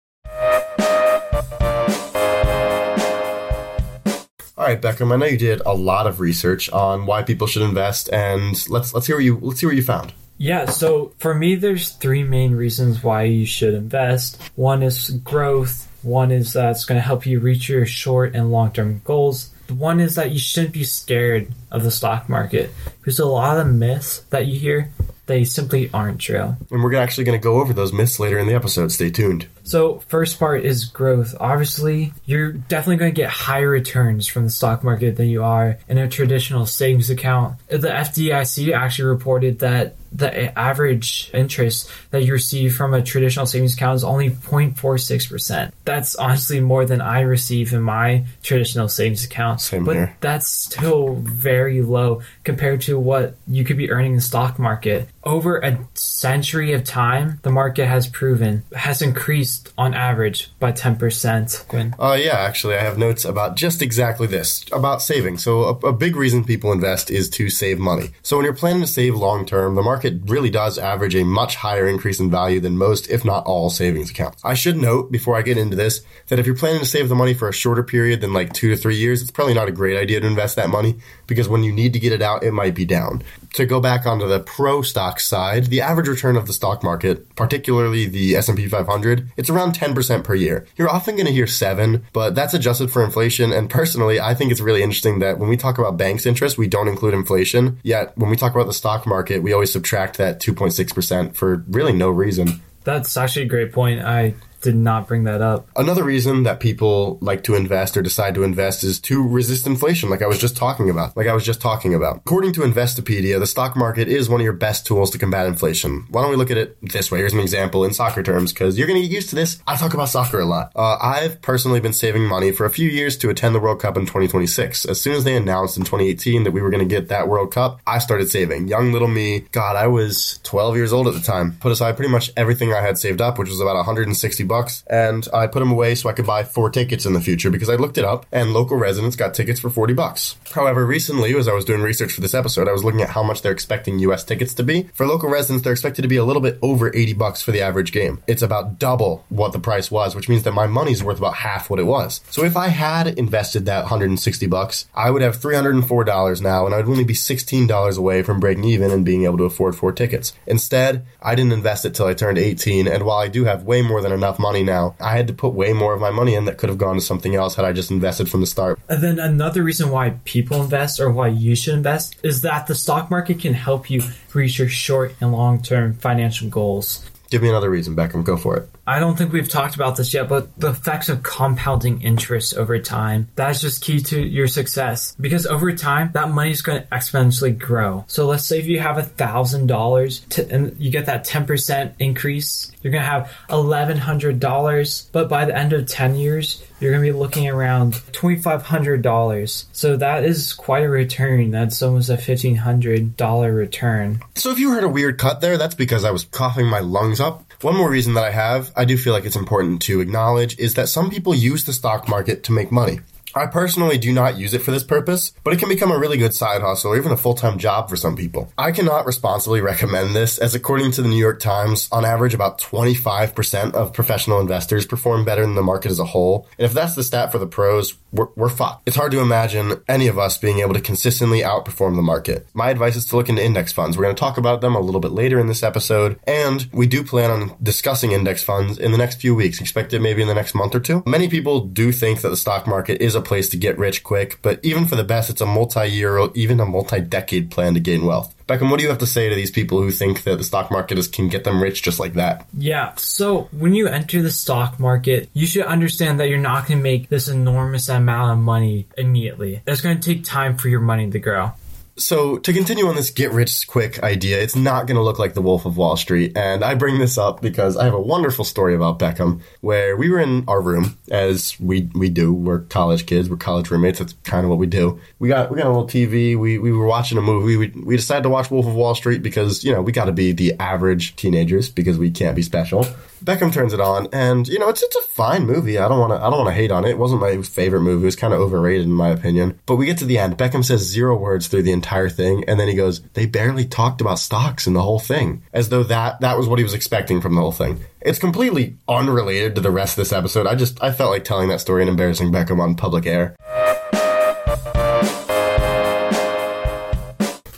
Right, 4.72 4.82
Beckham. 4.82 5.12
I 5.12 5.16
know 5.16 5.26
you 5.26 5.38
did 5.38 5.60
a 5.64 5.74
lot 5.74 6.06
of 6.06 6.20
research 6.20 6.70
on 6.70 7.06
why 7.06 7.22
people 7.22 7.46
should 7.46 7.62
invest, 7.62 8.12
and 8.12 8.56
let's 8.69 8.94
let's 8.94 9.06
hear 9.06 9.16
what 9.16 9.24
you 9.24 9.38
let's 9.40 9.60
see 9.60 9.66
what 9.66 9.76
you 9.76 9.82
found. 9.82 10.12
Yeah, 10.38 10.66
so 10.66 11.12
for 11.19 11.34
me, 11.34 11.54
there's 11.54 11.90
three 11.90 12.24
main 12.24 12.54
reasons 12.54 13.02
why 13.02 13.24
you 13.24 13.46
should 13.46 13.74
invest. 13.74 14.40
One 14.56 14.82
is 14.82 15.10
growth. 15.10 15.88
One 16.02 16.32
is 16.32 16.54
that 16.54 16.70
it's 16.70 16.84
going 16.84 16.98
to 16.98 17.02
help 17.02 17.26
you 17.26 17.38
reach 17.38 17.69
your 17.69 17.86
short 17.86 18.34
and 18.34 18.50
long 18.50 18.72
term 18.72 19.02
goals. 19.04 19.50
One 19.69 20.00
is 20.00 20.16
that 20.16 20.32
you 20.32 20.38
shouldn't 20.38 20.72
be 20.72 20.84
scared 20.84 21.52
of 21.70 21.84
the 21.84 21.90
stock 21.90 22.28
market 22.28 22.70
because 23.02 23.19
a 23.19 23.26
lot 23.26 23.58
of 23.58 23.66
myths 23.66 24.20
that 24.31 24.46
you 24.46 24.58
hear 24.58 24.90
they 25.26 25.44
simply 25.44 25.88
aren't 25.94 26.20
true. 26.20 26.56
And 26.70 26.82
we're 26.82 26.94
actually 26.96 27.25
going 27.25 27.38
to 27.38 27.43
go 27.43 27.60
over 27.60 27.72
those 27.72 27.93
myths 27.93 28.19
later 28.19 28.38
in 28.38 28.46
the 28.46 28.54
episode. 28.54 28.90
Stay 28.90 29.10
tuned. 29.10 29.46
So, 29.64 30.00
first 30.08 30.38
part 30.38 30.64
is 30.64 30.84
growth. 30.87 31.34
Obviously, 31.38 32.12
you're 32.26 32.52
definitely 32.52 32.96
going 32.96 33.14
to 33.14 33.20
get 33.20 33.31
higher 33.31 33.69
returns 33.69 34.26
from 34.26 34.44
the 34.44 34.50
stock 34.50 34.82
market 34.82 35.16
than 35.16 35.28
you 35.28 35.44
are 35.44 35.78
in 35.88 35.99
a 35.99 36.08
traditional 36.08 36.66
savings 36.66 37.10
account. 37.10 37.58
The 37.69 37.88
FDIC 37.88 38.75
actually 38.75 39.05
reported 39.05 39.60
that 39.60 39.94
the 40.14 40.58
average 40.58 41.31
interest 41.32 41.90
that 42.10 42.22
you 42.25 42.32
receive 42.32 42.76
from 42.76 42.93
a 42.93 43.02
traditional 43.02 43.46
savings 43.46 43.75
account 43.75 43.96
is 43.96 44.05
only 44.05 44.31
0.46%. 44.31 45.72
That's 45.84 46.14
honestly 46.16 46.60
more 46.60 46.84
than 46.84 47.00
I 47.00 47.20
receive 47.20 47.72
in 47.72 47.82
my 47.82 48.25
traditional 48.43 48.88
savings 48.88 49.25
account. 49.25 49.60
Same 49.60 49.84
but 49.84 49.94
here. 49.94 50.16
that's 50.20 50.48
still 50.48 51.14
very 51.14 51.82
low 51.82 52.22
compared 52.44 52.82
to 52.82 52.91
what 52.98 53.36
you 53.46 53.64
could 53.64 53.76
be 53.76 53.90
earning 53.90 54.12
in 54.12 54.16
the 54.16 54.22
stock 54.22 54.58
market. 54.58 55.08
Over 55.24 55.58
a 55.58 55.78
century 55.94 56.72
of 56.72 56.82
time, 56.82 57.38
the 57.42 57.50
market 57.50 57.86
has 57.86 58.08
proven 58.08 58.64
has 58.74 59.00
increased 59.00 59.72
on 59.78 59.94
average 59.94 60.50
by 60.58 60.72
10%. 60.72 61.69
Quinn. 61.69 61.94
Uh, 61.98 62.19
yeah, 62.20 62.38
actually, 62.38 62.74
I 62.74 62.80
have 62.80 62.98
notes 62.98 63.24
about 63.24 63.54
just 63.54 63.82
exactly 63.82 64.26
this 64.26 64.64
about 64.72 65.00
saving. 65.00 65.38
So, 65.38 65.62
a, 65.62 65.88
a 65.88 65.92
big 65.92 66.16
reason 66.16 66.44
people 66.44 66.72
invest 66.72 67.10
is 67.10 67.30
to 67.30 67.50
save 67.50 67.78
money. 67.78 68.10
So, 68.22 68.36
when 68.36 68.44
you're 68.44 68.54
planning 68.54 68.82
to 68.82 68.88
save 68.88 69.14
long 69.14 69.46
term, 69.46 69.76
the 69.76 69.82
market 69.82 70.14
really 70.26 70.50
does 70.50 70.76
average 70.76 71.14
a 71.14 71.24
much 71.24 71.54
higher 71.54 71.86
increase 71.86 72.19
in 72.19 72.30
value 72.30 72.58
than 72.58 72.76
most, 72.76 73.08
if 73.08 73.24
not 73.24 73.44
all, 73.46 73.70
savings 73.70 74.10
accounts. 74.10 74.44
I 74.44 74.54
should 74.54 74.76
note 74.76 75.12
before 75.12 75.36
I 75.36 75.42
get 75.42 75.56
into 75.56 75.76
this 75.76 76.02
that 76.28 76.40
if 76.40 76.46
you're 76.46 76.56
planning 76.56 76.80
to 76.80 76.86
save 76.86 77.08
the 77.08 77.14
money 77.14 77.34
for 77.34 77.48
a 77.48 77.52
shorter 77.52 77.84
period 77.84 78.20
than 78.20 78.32
like 78.32 78.52
two 78.52 78.70
to 78.70 78.76
three 78.76 78.96
years, 78.96 79.22
it's 79.22 79.30
probably 79.30 79.54
not 79.54 79.69
a 79.69 79.72
great 79.72 79.96
idea 79.96 80.20
to 80.20 80.26
invest 80.26 80.56
that 80.56 80.69
money 80.69 80.98
because 81.26 81.48
when 81.48 81.62
you 81.62 81.72
need 81.72 81.92
to 81.92 82.00
get 82.00 82.12
it 82.12 82.22
out, 82.22 82.42
it 82.42 82.52
might 82.52 82.74
be 82.74 82.84
down. 82.84 83.22
To 83.54 83.66
go 83.66 83.80
back 83.80 84.06
onto 84.06 84.26
the 84.26 84.40
pro 84.40 84.82
stock 84.82 85.11
side, 85.20 85.66
the 85.66 85.80
average 85.80 86.08
return 86.08 86.36
of 86.36 86.46
the 86.46 86.52
stock 86.52 86.82
market, 86.82 87.34
particularly 87.36 88.06
the 88.06 88.36
S&P 88.36 88.68
500, 88.68 89.30
it's 89.36 89.50
around 89.50 89.74
10% 89.74 90.24
per 90.24 90.34
year. 90.34 90.66
You're 90.76 90.90
often 90.90 91.16
going 91.16 91.26
to 91.26 91.32
hear 91.32 91.46
7, 91.46 92.04
but 92.12 92.34
that's 92.34 92.54
adjusted 92.54 92.90
for 92.90 93.04
inflation 93.04 93.52
and 93.52 93.68
personally, 93.70 94.20
I 94.20 94.34
think 94.34 94.50
it's 94.50 94.60
really 94.60 94.82
interesting 94.82 95.20
that 95.20 95.38
when 95.38 95.48
we 95.48 95.56
talk 95.56 95.78
about 95.78 95.96
banks 95.96 96.26
interest, 96.26 96.58
we 96.58 96.68
don't 96.68 96.88
include 96.88 97.14
inflation. 97.14 97.78
Yet 97.82 98.16
when 98.16 98.30
we 98.30 98.36
talk 98.36 98.54
about 98.54 98.66
the 98.66 98.72
stock 98.72 99.06
market, 99.06 99.42
we 99.42 99.52
always 99.52 99.72
subtract 99.72 100.18
that 100.18 100.40
2.6% 100.40 101.34
for 101.34 101.64
really 101.68 101.92
no 101.92 102.10
reason. 102.10 102.60
That's 102.84 103.16
actually 103.16 103.46
a 103.46 103.48
great 103.48 103.72
point. 103.72 104.00
I 104.02 104.34
did 104.62 104.76
not 104.76 105.08
bring 105.08 105.24
that 105.24 105.40
up. 105.40 105.68
Another 105.76 106.04
reason 106.04 106.44
that 106.44 106.60
people 106.60 107.18
like 107.20 107.44
to 107.44 107.54
invest 107.54 107.96
or 107.96 108.02
decide 108.02 108.34
to 108.34 108.42
invest 108.42 108.84
is 108.84 109.00
to 109.00 109.26
resist 109.26 109.66
inflation, 109.66 110.10
like 110.10 110.22
I 110.22 110.26
was 110.26 110.38
just 110.38 110.56
talking 110.56 110.88
about. 110.88 111.16
Like 111.16 111.26
I 111.26 111.34
was 111.34 111.44
just 111.44 111.60
talking 111.60 111.94
about. 111.94 112.18
According 112.18 112.52
to 112.54 112.60
Investopedia, 112.60 113.38
the 113.38 113.46
stock 113.46 113.76
market 113.76 114.08
is 114.08 114.28
one 114.28 114.40
of 114.40 114.44
your 114.44 114.52
best 114.52 114.86
tools 114.86 115.10
to 115.10 115.18
combat 115.18 115.46
inflation. 115.46 116.06
Why 116.10 116.22
don't 116.22 116.30
we 116.30 116.36
look 116.36 116.50
at 116.50 116.56
it 116.56 116.76
this 116.82 117.10
way? 117.10 117.18
Here's 117.18 117.32
an 117.32 117.40
example 117.40 117.84
in 117.84 117.92
soccer 117.92 118.22
terms, 118.22 118.52
because 118.52 118.78
you're 118.78 118.86
going 118.86 119.00
to 119.00 119.06
get 119.06 119.14
used 119.14 119.30
to 119.30 119.34
this. 119.34 119.60
I 119.66 119.76
talk 119.76 119.94
about 119.94 120.08
soccer 120.08 120.40
a 120.40 120.44
lot. 120.44 120.72
Uh, 120.74 120.96
I've 121.00 121.42
personally 121.42 121.80
been 121.80 121.92
saving 121.92 122.24
money 122.24 122.52
for 122.52 122.64
a 122.64 122.70
few 122.70 122.88
years 122.88 123.16
to 123.18 123.30
attend 123.30 123.54
the 123.54 123.60
World 123.60 123.80
Cup 123.80 123.96
in 123.96 124.02
2026. 124.02 124.86
As 124.86 125.00
soon 125.00 125.14
as 125.14 125.24
they 125.24 125.36
announced 125.36 125.76
in 125.76 125.84
2018 125.84 126.44
that 126.44 126.52
we 126.52 126.62
were 126.62 126.70
going 126.70 126.86
to 126.86 126.94
get 126.94 127.08
that 127.08 127.28
World 127.28 127.52
Cup, 127.52 127.80
I 127.86 127.98
started 127.98 128.30
saving. 128.30 128.68
Young 128.68 128.92
little 128.92 129.08
me, 129.08 129.40
God, 129.52 129.76
I 129.76 129.86
was 129.88 130.40
12 130.44 130.76
years 130.76 130.92
old 130.92 131.08
at 131.08 131.14
the 131.14 131.20
time. 131.20 131.56
Put 131.60 131.72
aside 131.72 131.96
pretty 131.96 132.12
much 132.12 132.30
everything 132.36 132.72
I 132.72 132.80
had 132.80 132.98
saved 132.98 133.20
up, 133.20 133.38
which 133.38 133.48
was 133.48 133.60
about 133.60 133.76
160 133.76 134.44
bucks, 134.52 134.84
and 134.87 135.26
I 135.32 135.46
put 135.46 135.60
them 135.60 135.72
away 135.72 135.94
so 135.94 136.08
I 136.08 136.12
could 136.12 136.26
buy 136.26 136.44
four 136.44 136.69
tickets 136.70 137.06
in 137.06 137.14
the 137.14 137.20
future 137.20 137.50
because 137.50 137.70
I 137.70 137.76
looked 137.76 137.99
it 137.99 138.04
up 138.04 138.26
and 138.31 138.52
local 138.52 138.76
residents 138.76 139.16
got 139.16 139.34
tickets 139.34 139.60
for 139.60 139.70
40 139.70 139.94
bucks. 139.94 140.37
However, 140.52 140.84
recently, 140.84 141.34
as 141.34 141.49
I 141.49 141.54
was 141.54 141.64
doing 141.64 141.81
research 141.81 142.12
for 142.12 142.20
this 142.20 142.34
episode, 142.34 142.69
I 142.69 142.72
was 142.72 142.84
looking 142.84 143.02
at 143.02 143.10
how 143.10 143.22
much 143.22 143.43
they're 143.43 143.52
expecting 143.58 143.99
US 144.00 144.25
tickets 144.25 144.54
to 144.54 144.62
be. 144.62 144.84
For 144.94 145.06
local 145.06 145.31
residents, 145.31 145.64
they're 145.64 145.72
expected 145.72 146.02
to 146.02 146.08
be 146.08 146.16
a 146.16 146.25
little 146.25 146.43
bit 146.43 146.58
over 146.60 146.94
80 146.94 147.14
bucks 147.14 147.43
for 147.43 147.52
the 147.52 147.62
average 147.62 147.93
game. 147.93 148.22
It's 148.26 148.43
about 148.43 148.78
double 148.78 149.25
what 149.28 149.52
the 149.52 149.58
price 149.58 149.90
was, 149.90 150.14
which 150.14 150.28
means 150.28 150.43
that 150.43 150.52
my 150.52 150.66
money's 150.66 151.02
worth 151.02 151.19
about 151.19 151.37
half 151.37 151.70
what 151.70 151.81
it 151.81 151.84
was. 151.84 152.20
So 152.31 152.44
if 152.44 152.56
I 152.56 152.69
had 152.69 153.19
invested 153.19 153.66
that 153.66 153.84
160 153.84 154.46
bucks, 154.46 154.87
I 154.94 155.10
would 155.10 155.22
have 155.22 155.38
$304 155.38 156.43
now 156.43 156.66
and 156.66 156.75
I'd 156.75 156.87
only 156.87 157.05
be 157.05 157.14
$16 157.14 157.98
away 157.98 158.22
from 158.22 158.40
breaking 158.40 158.64
even 158.64 158.90
and 158.90 159.05
being 159.05 159.25
able 159.25 159.38
to 159.38 159.44
afford 159.44 159.76
four 159.76 159.93
tickets. 159.93 160.32
Instead, 160.46 161.06
I 161.20 161.34
didn't 161.34 161.52
invest 161.52 161.84
it 161.84 161.94
till 161.94 162.06
I 162.06 162.14
turned 162.14 162.38
18 162.38 162.87
and 162.87 163.05
while 163.05 163.19
I 163.19 163.28
do 163.28 163.44
have 163.44 163.64
way 163.64 163.82
more 163.82 164.00
than 164.00 164.12
enough 164.12 164.38
money 164.42 164.62
now, 164.62 164.94
I 165.00 165.16
had 165.16 165.28
to 165.28 165.32
put 165.32 165.54
way 165.54 165.72
more 165.72 165.94
of 165.94 166.00
my 166.00 166.10
money 166.10 166.34
in 166.34 166.44
that 166.44 166.58
could 166.58 166.68
have 166.68 166.76
gone 166.76 166.96
to 166.96 167.00
something 167.00 167.34
else 167.34 167.54
had 167.54 167.64
I 167.64 167.72
just 167.72 167.90
invested 167.90 168.28
from 168.28 168.40
the 168.40 168.46
start. 168.46 168.78
And 168.88 169.02
then 169.02 169.18
another 169.18 169.62
reason 169.62 169.90
why 169.90 170.18
people 170.24 170.60
invest 170.60 171.00
or 171.00 171.10
why 171.10 171.28
you 171.28 171.54
should 171.54 171.74
invest 171.74 172.16
is 172.22 172.42
that 172.42 172.66
the 172.66 172.74
stock 172.74 173.10
market 173.10 173.40
can 173.40 173.54
help 173.54 173.88
you 173.88 174.02
reach 174.34 174.58
your 174.58 174.68
short 174.68 175.14
and 175.20 175.32
long 175.32 175.62
term 175.62 175.94
financial 175.94 176.48
goals. 176.48 177.08
Give 177.30 177.40
me 177.40 177.48
another 177.48 177.70
reason, 177.70 177.96
Beckham. 177.96 178.24
Go 178.24 178.36
for 178.36 178.58
it. 178.58 178.68
I 178.87 178.99
don't 178.99 179.17
think 179.17 179.32
we've 179.32 179.49
talked 179.49 179.76
about 179.76 179.96
this 179.96 180.12
yet, 180.12 180.29
but 180.29 180.58
the 180.58 180.70
effects 180.70 181.08
of 181.08 181.23
compounding 181.23 182.02
interest 182.02 182.55
over 182.55 182.79
time, 182.81 183.29
that's 183.37 183.61
just 183.61 183.82
key 183.82 184.00
to 184.00 184.20
your 184.20 184.49
success. 184.49 185.14
Because 185.20 185.46
over 185.46 185.73
time, 185.73 186.11
that 186.14 186.31
money 186.31 186.50
is 186.50 186.62
going 186.62 186.82
to 186.82 186.88
exponentially 186.88 187.56
grow. 187.56 188.05
So 188.08 188.26
let's 188.26 188.44
say 188.44 188.58
if 188.58 188.67
you 188.67 188.81
have 188.81 188.99
a 188.99 189.05
thousand 189.05 189.69
dollars 189.69 190.26
and 190.50 190.76
you 190.79 190.90
get 190.90 191.06
that 191.06 191.25
10% 191.25 191.94
increase, 192.00 192.73
you're 192.82 192.90
going 192.90 193.05
to 193.05 193.08
have 193.08 193.32
$1,100. 193.49 195.12
But 195.12 195.29
by 195.29 195.44
the 195.44 195.56
end 195.56 195.73
of 195.73 195.87
10 195.87 196.17
years, 196.17 196.62
you're 196.81 196.90
going 196.90 197.05
to 197.05 197.12
be 197.12 197.17
looking 197.17 197.49
around 197.49 197.93
$2,500. 197.93 199.64
So 199.73 199.96
that 199.96 200.25
is 200.25 200.52
quite 200.52 200.82
a 200.82 200.88
return. 200.88 201.52
That's 201.52 201.81
almost 201.81 202.11
a 202.11 202.14
$1,500 202.14 203.56
return. 203.56 204.20
So 204.34 204.50
if 204.50 204.58
you 204.58 204.73
heard 204.73 204.82
a 204.82 204.88
weird 204.88 205.19
cut 205.19 205.40
there, 205.40 205.56
that's 205.56 205.76
because 205.76 206.05
I 206.05 206.11
was 206.11 206.25
coughing 206.25 206.67
my 206.67 206.81
lungs 206.81 207.20
up. 207.20 207.44
One 207.62 207.76
more 207.76 207.88
reason 207.88 208.14
that 208.14 208.24
I 208.24 208.32
have, 208.32 208.72
I 208.74 208.84
do 208.84 208.98
feel 208.98 209.12
like 209.12 209.24
it's 209.24 209.36
important 209.36 209.82
to 209.82 210.00
acknowledge, 210.00 210.58
is 210.58 210.74
that 210.74 210.88
some 210.88 211.10
people 211.10 211.32
use 211.32 211.64
the 211.64 211.72
stock 211.72 212.08
market 212.08 212.42
to 212.44 212.52
make 212.52 212.72
money. 212.72 212.98
I 213.34 213.46
personally 213.46 213.99
do 213.99 214.12
not 214.12 214.37
use 214.37 214.55
it 214.55 214.62
for 214.62 214.70
this 214.70 214.84
purpose, 214.84 215.32
but 215.43 215.52
it 215.52 215.58
can 215.58 215.69
become 215.69 215.90
a 215.90 215.99
really 215.99 216.19
good 216.19 216.34
side 216.34 216.61
hustle 216.61 216.93
or 216.93 216.96
even 216.96 217.12
a 217.12 217.17
full 217.17 217.34
time 217.34 217.58
job 217.58 217.88
for 217.88 217.96
some 217.96 218.17
people. 218.17 218.52
I 218.58 218.73
cannot 218.73 219.06
responsibly 219.06 219.61
recommend 219.61 220.14
this, 220.14 220.38
as 220.38 220.55
according 220.55 220.93
to 220.93 221.02
the 221.02 221.08
New 221.08 221.17
York 221.17 221.40
Times, 221.40 221.88
on 221.90 222.05
average, 222.05 222.34
about 222.34 222.61
25% 222.61 223.75
of 223.75 223.93
professional 223.93 224.40
investors 224.40 224.87
perform 224.87 225.25
better 225.25 225.43
than 225.43 225.55
the 225.55 225.62
market 225.62 225.90
as 225.90 225.99
a 225.99 226.05
whole. 226.05 226.46
And 226.58 226.67
if 226.67 226.73
that's 226.73 226.94
the 226.94 227.02
stat 227.02 227.32
for 227.32 227.38
the 227.38 227.46
pros, 227.46 227.94
we're, 228.12 228.29
we're 228.37 228.49
fucked. 228.49 228.82
It's 228.87 228.96
hard 228.96 229.12
to 229.12 229.20
imagine 229.20 229.82
any 229.88 230.06
of 230.06 230.19
us 230.19 230.37
being 230.37 230.58
able 230.58 230.75
to 230.75 230.81
consistently 230.81 231.40
outperform 231.40 231.96
the 231.96 232.02
market. 232.02 232.46
My 232.52 232.69
advice 232.70 232.96
is 232.96 233.06
to 233.06 233.17
look 233.17 233.29
into 233.29 233.43
index 233.44 233.73
funds. 233.73 233.96
We're 233.96 234.05
going 234.05 234.14
to 234.14 234.20
talk 234.20 234.37
about 234.37 234.61
them 234.61 234.75
a 234.75 234.81
little 234.81 235.00
bit 235.00 235.12
later 235.12 235.40
in 235.40 235.46
this 235.46 235.62
episode, 235.62 236.20
and 236.26 236.69
we 236.73 236.87
do 236.87 237.02
plan 237.02 237.31
on 237.31 237.56
discussing 237.62 238.12
index 238.12 238.43
funds 238.43 238.79
in 238.79 238.93
the 238.93 238.99
next 238.99 239.20
few 239.20 239.34
weeks. 239.34 239.61
Expect 239.61 239.94
it 239.94 240.01
maybe 240.01 240.20
in 240.20 240.29
the 240.29 240.34
next 240.34 240.55
month 240.55 240.74
or 240.74 240.81
two. 240.81 241.03
Many 241.06 241.29
people 241.29 241.60
do 241.60 241.93
think 241.93 242.20
that 242.20 242.29
the 242.29 242.36
stock 242.36 242.67
market 242.67 243.01
is 243.01 243.15
a 243.15 243.21
place 243.22 243.48
to 243.50 243.56
get 243.56 243.79
rich 243.79 244.02
quick, 244.02 244.38
but 244.43 244.60
even 244.62 244.86
for 244.86 244.96
the 244.96 245.05
best, 245.05 245.31
it's 245.31 245.41
a 245.41 245.46
multi-year 245.46 246.19
or 246.19 246.31
even 246.34 246.60
a 246.60 246.67
multi-decade 246.67 247.50
plan 247.50 247.74
to 247.74 247.81
gain 247.81 248.05
wealth. 248.05 248.34
Beckham, 248.46 248.70
what 248.70 248.79
do 248.79 248.82
you 248.82 248.88
have 248.91 248.98
to 248.98 249.06
say 249.06 249.29
to 249.29 249.34
these 249.34 249.50
people 249.50 249.81
who 249.81 249.91
think 249.91 250.24
that 250.24 250.36
the 250.36 250.44
stock 250.44 250.70
market 250.70 250.98
is, 250.98 251.08
can 251.08 251.29
get 251.29 251.44
them 251.44 251.62
rich 251.62 251.82
just 251.82 251.98
like 251.98 252.14
that? 252.14 252.46
Yeah, 252.56 252.94
so 252.96 253.48
when 253.52 253.74
you 253.74 253.88
enter 253.88 254.20
the 254.20 254.31
stock 254.31 254.79
market, 254.79 255.31
you 255.32 255.46
should 255.46 255.64
understand 255.64 256.20
that 256.20 256.29
you're 256.29 256.38
not 256.38 256.67
going 256.67 256.79
to 256.79 256.82
make 256.82 257.08
this 257.08 257.29
enormous 257.29 257.88
amount 257.88 258.32
of 258.32 258.38
money 258.38 258.86
immediately. 258.98 259.62
It's 259.67 259.81
going 259.81 259.98
to 259.98 260.14
take 260.14 260.24
time 260.24 260.58
for 260.58 260.69
your 260.69 260.81
money 260.81 261.10
to 261.10 261.19
grow. 261.19 261.52
So, 261.96 262.39
to 262.39 262.53
continue 262.55 262.87
on 262.87 262.96
this 262.96 263.11
get 263.11 263.32
rich 263.32 263.67
quick 263.67 264.03
idea, 264.03 264.41
it's 264.41 264.56
not 264.56 264.87
going 264.87 264.96
to 264.96 265.03
look 265.03 265.19
like 265.19 265.34
the 265.34 265.43
Wolf 265.43 265.67
of 265.67 265.77
Wall 265.77 265.96
Street. 265.99 266.37
And 266.37 266.65
I 266.65 266.75
bring 266.75 266.99
this 266.99 267.19
up 267.19 267.43
because 267.43 267.77
I 267.77 267.84
have 267.84 267.93
a 267.93 268.01
wonderful 268.01 268.46
story 268.46 268.75
about 268.75 268.99
Beckham 268.99 269.43
where 269.61 269.94
we 269.94 270.08
were 270.08 270.19
in 270.19 270.44
our 270.49 270.63
room, 270.63 270.96
as 271.11 271.58
we, 271.61 271.91
we 271.94 272.08
do. 272.08 272.32
We're 272.32 272.61
college 272.61 273.05
kids, 273.05 273.29
we're 273.29 273.37
college 273.37 273.70
roommates. 273.70 273.99
That's 273.99 274.15
kind 274.25 274.44
of 274.44 274.51
what 274.51 274.58
we 274.58 274.67
do. 274.67 275.01
We 275.19 275.29
got 275.29 275.51
we 275.51 275.58
got 275.58 275.67
a 275.67 275.69
little 275.69 275.87
TV. 275.87 276.34
We, 276.39 276.56
we 276.56 276.72
were 276.72 276.87
watching 276.87 277.19
a 277.19 277.22
movie. 277.22 277.58
We, 277.58 277.69
we 277.69 277.96
decided 277.96 278.22
to 278.22 278.31
watch 278.31 278.51
Wolf 278.51 278.67
of 278.67 278.75
Wall 278.75 278.94
Street 278.94 279.22
because, 279.22 279.63
you 279.63 279.72
know, 279.72 279.82
we 279.82 279.93
got 279.93 280.06
to 280.06 280.13
be 280.13 280.32
the 280.32 280.55
average 280.58 281.15
teenagers 281.17 281.69
because 281.69 281.99
we 281.99 282.11
can't 282.11 282.34
be 282.34 282.43
special. 282.43 282.87
Beckham 283.22 283.52
turns 283.52 283.72
it 283.72 283.81
on, 283.81 284.08
and 284.12 284.48
you 284.48 284.58
know 284.58 284.69
it's 284.69 284.82
it's 284.82 284.96
a 284.96 285.02
fine 285.02 285.46
movie. 285.46 285.79
I 285.79 285.88
don't 285.88 285.98
want 285.98 286.12
to 286.12 286.17
I 286.17 286.29
don't 286.29 286.38
want 286.38 286.48
to 286.48 286.55
hate 286.55 286.70
on 286.70 286.84
it. 286.84 286.91
It 286.91 286.98
wasn't 286.98 287.20
my 287.20 287.41
favorite 287.43 287.82
movie. 287.82 288.02
It 288.02 288.06
was 288.06 288.17
kind 288.17 288.34
of 288.34 288.41
overrated 288.41 288.86
in 288.86 288.93
my 288.93 289.08
opinion. 289.08 289.58
But 289.67 289.76
we 289.76 289.86
get 289.86 289.98
to 289.98 290.05
the 290.05 290.19
end. 290.19 290.36
Beckham 290.38 290.64
says 290.64 290.81
zero 290.81 291.17
words 291.17 291.46
through 291.46 291.62
the 291.62 291.72
entire 291.72 292.08
thing, 292.08 292.44
and 292.48 292.58
then 292.58 292.69
he 292.69 292.74
goes, 292.74 293.00
"They 293.14 293.26
barely 293.26 293.64
talked 293.64 294.00
about 294.00 294.19
stocks 294.19 294.67
in 294.67 294.74
the 294.74 294.82
whole 294.82 294.98
thing," 294.98 295.43
as 295.52 295.69
though 295.69 295.84
that 295.84 296.20
that 296.20 296.36
was 296.36 296.48
what 296.48 296.58
he 296.58 296.64
was 296.64 296.74
expecting 296.74 297.20
from 297.20 297.34
the 297.34 297.41
whole 297.41 297.52
thing. 297.52 297.81
It's 298.00 298.19
completely 298.19 298.76
unrelated 298.88 299.55
to 299.55 299.60
the 299.60 299.70
rest 299.70 299.96
of 299.96 300.02
this 300.02 300.12
episode. 300.12 300.46
I 300.46 300.55
just 300.55 300.82
I 300.82 300.91
felt 300.93 301.10
like 301.10 301.24
telling 301.24 301.48
that 301.48 301.60
story 301.60 301.82
and 301.82 301.88
embarrassing 301.88 302.32
Beckham 302.32 302.60
on 302.60 302.74
public 302.74 303.06
air. 303.06 303.36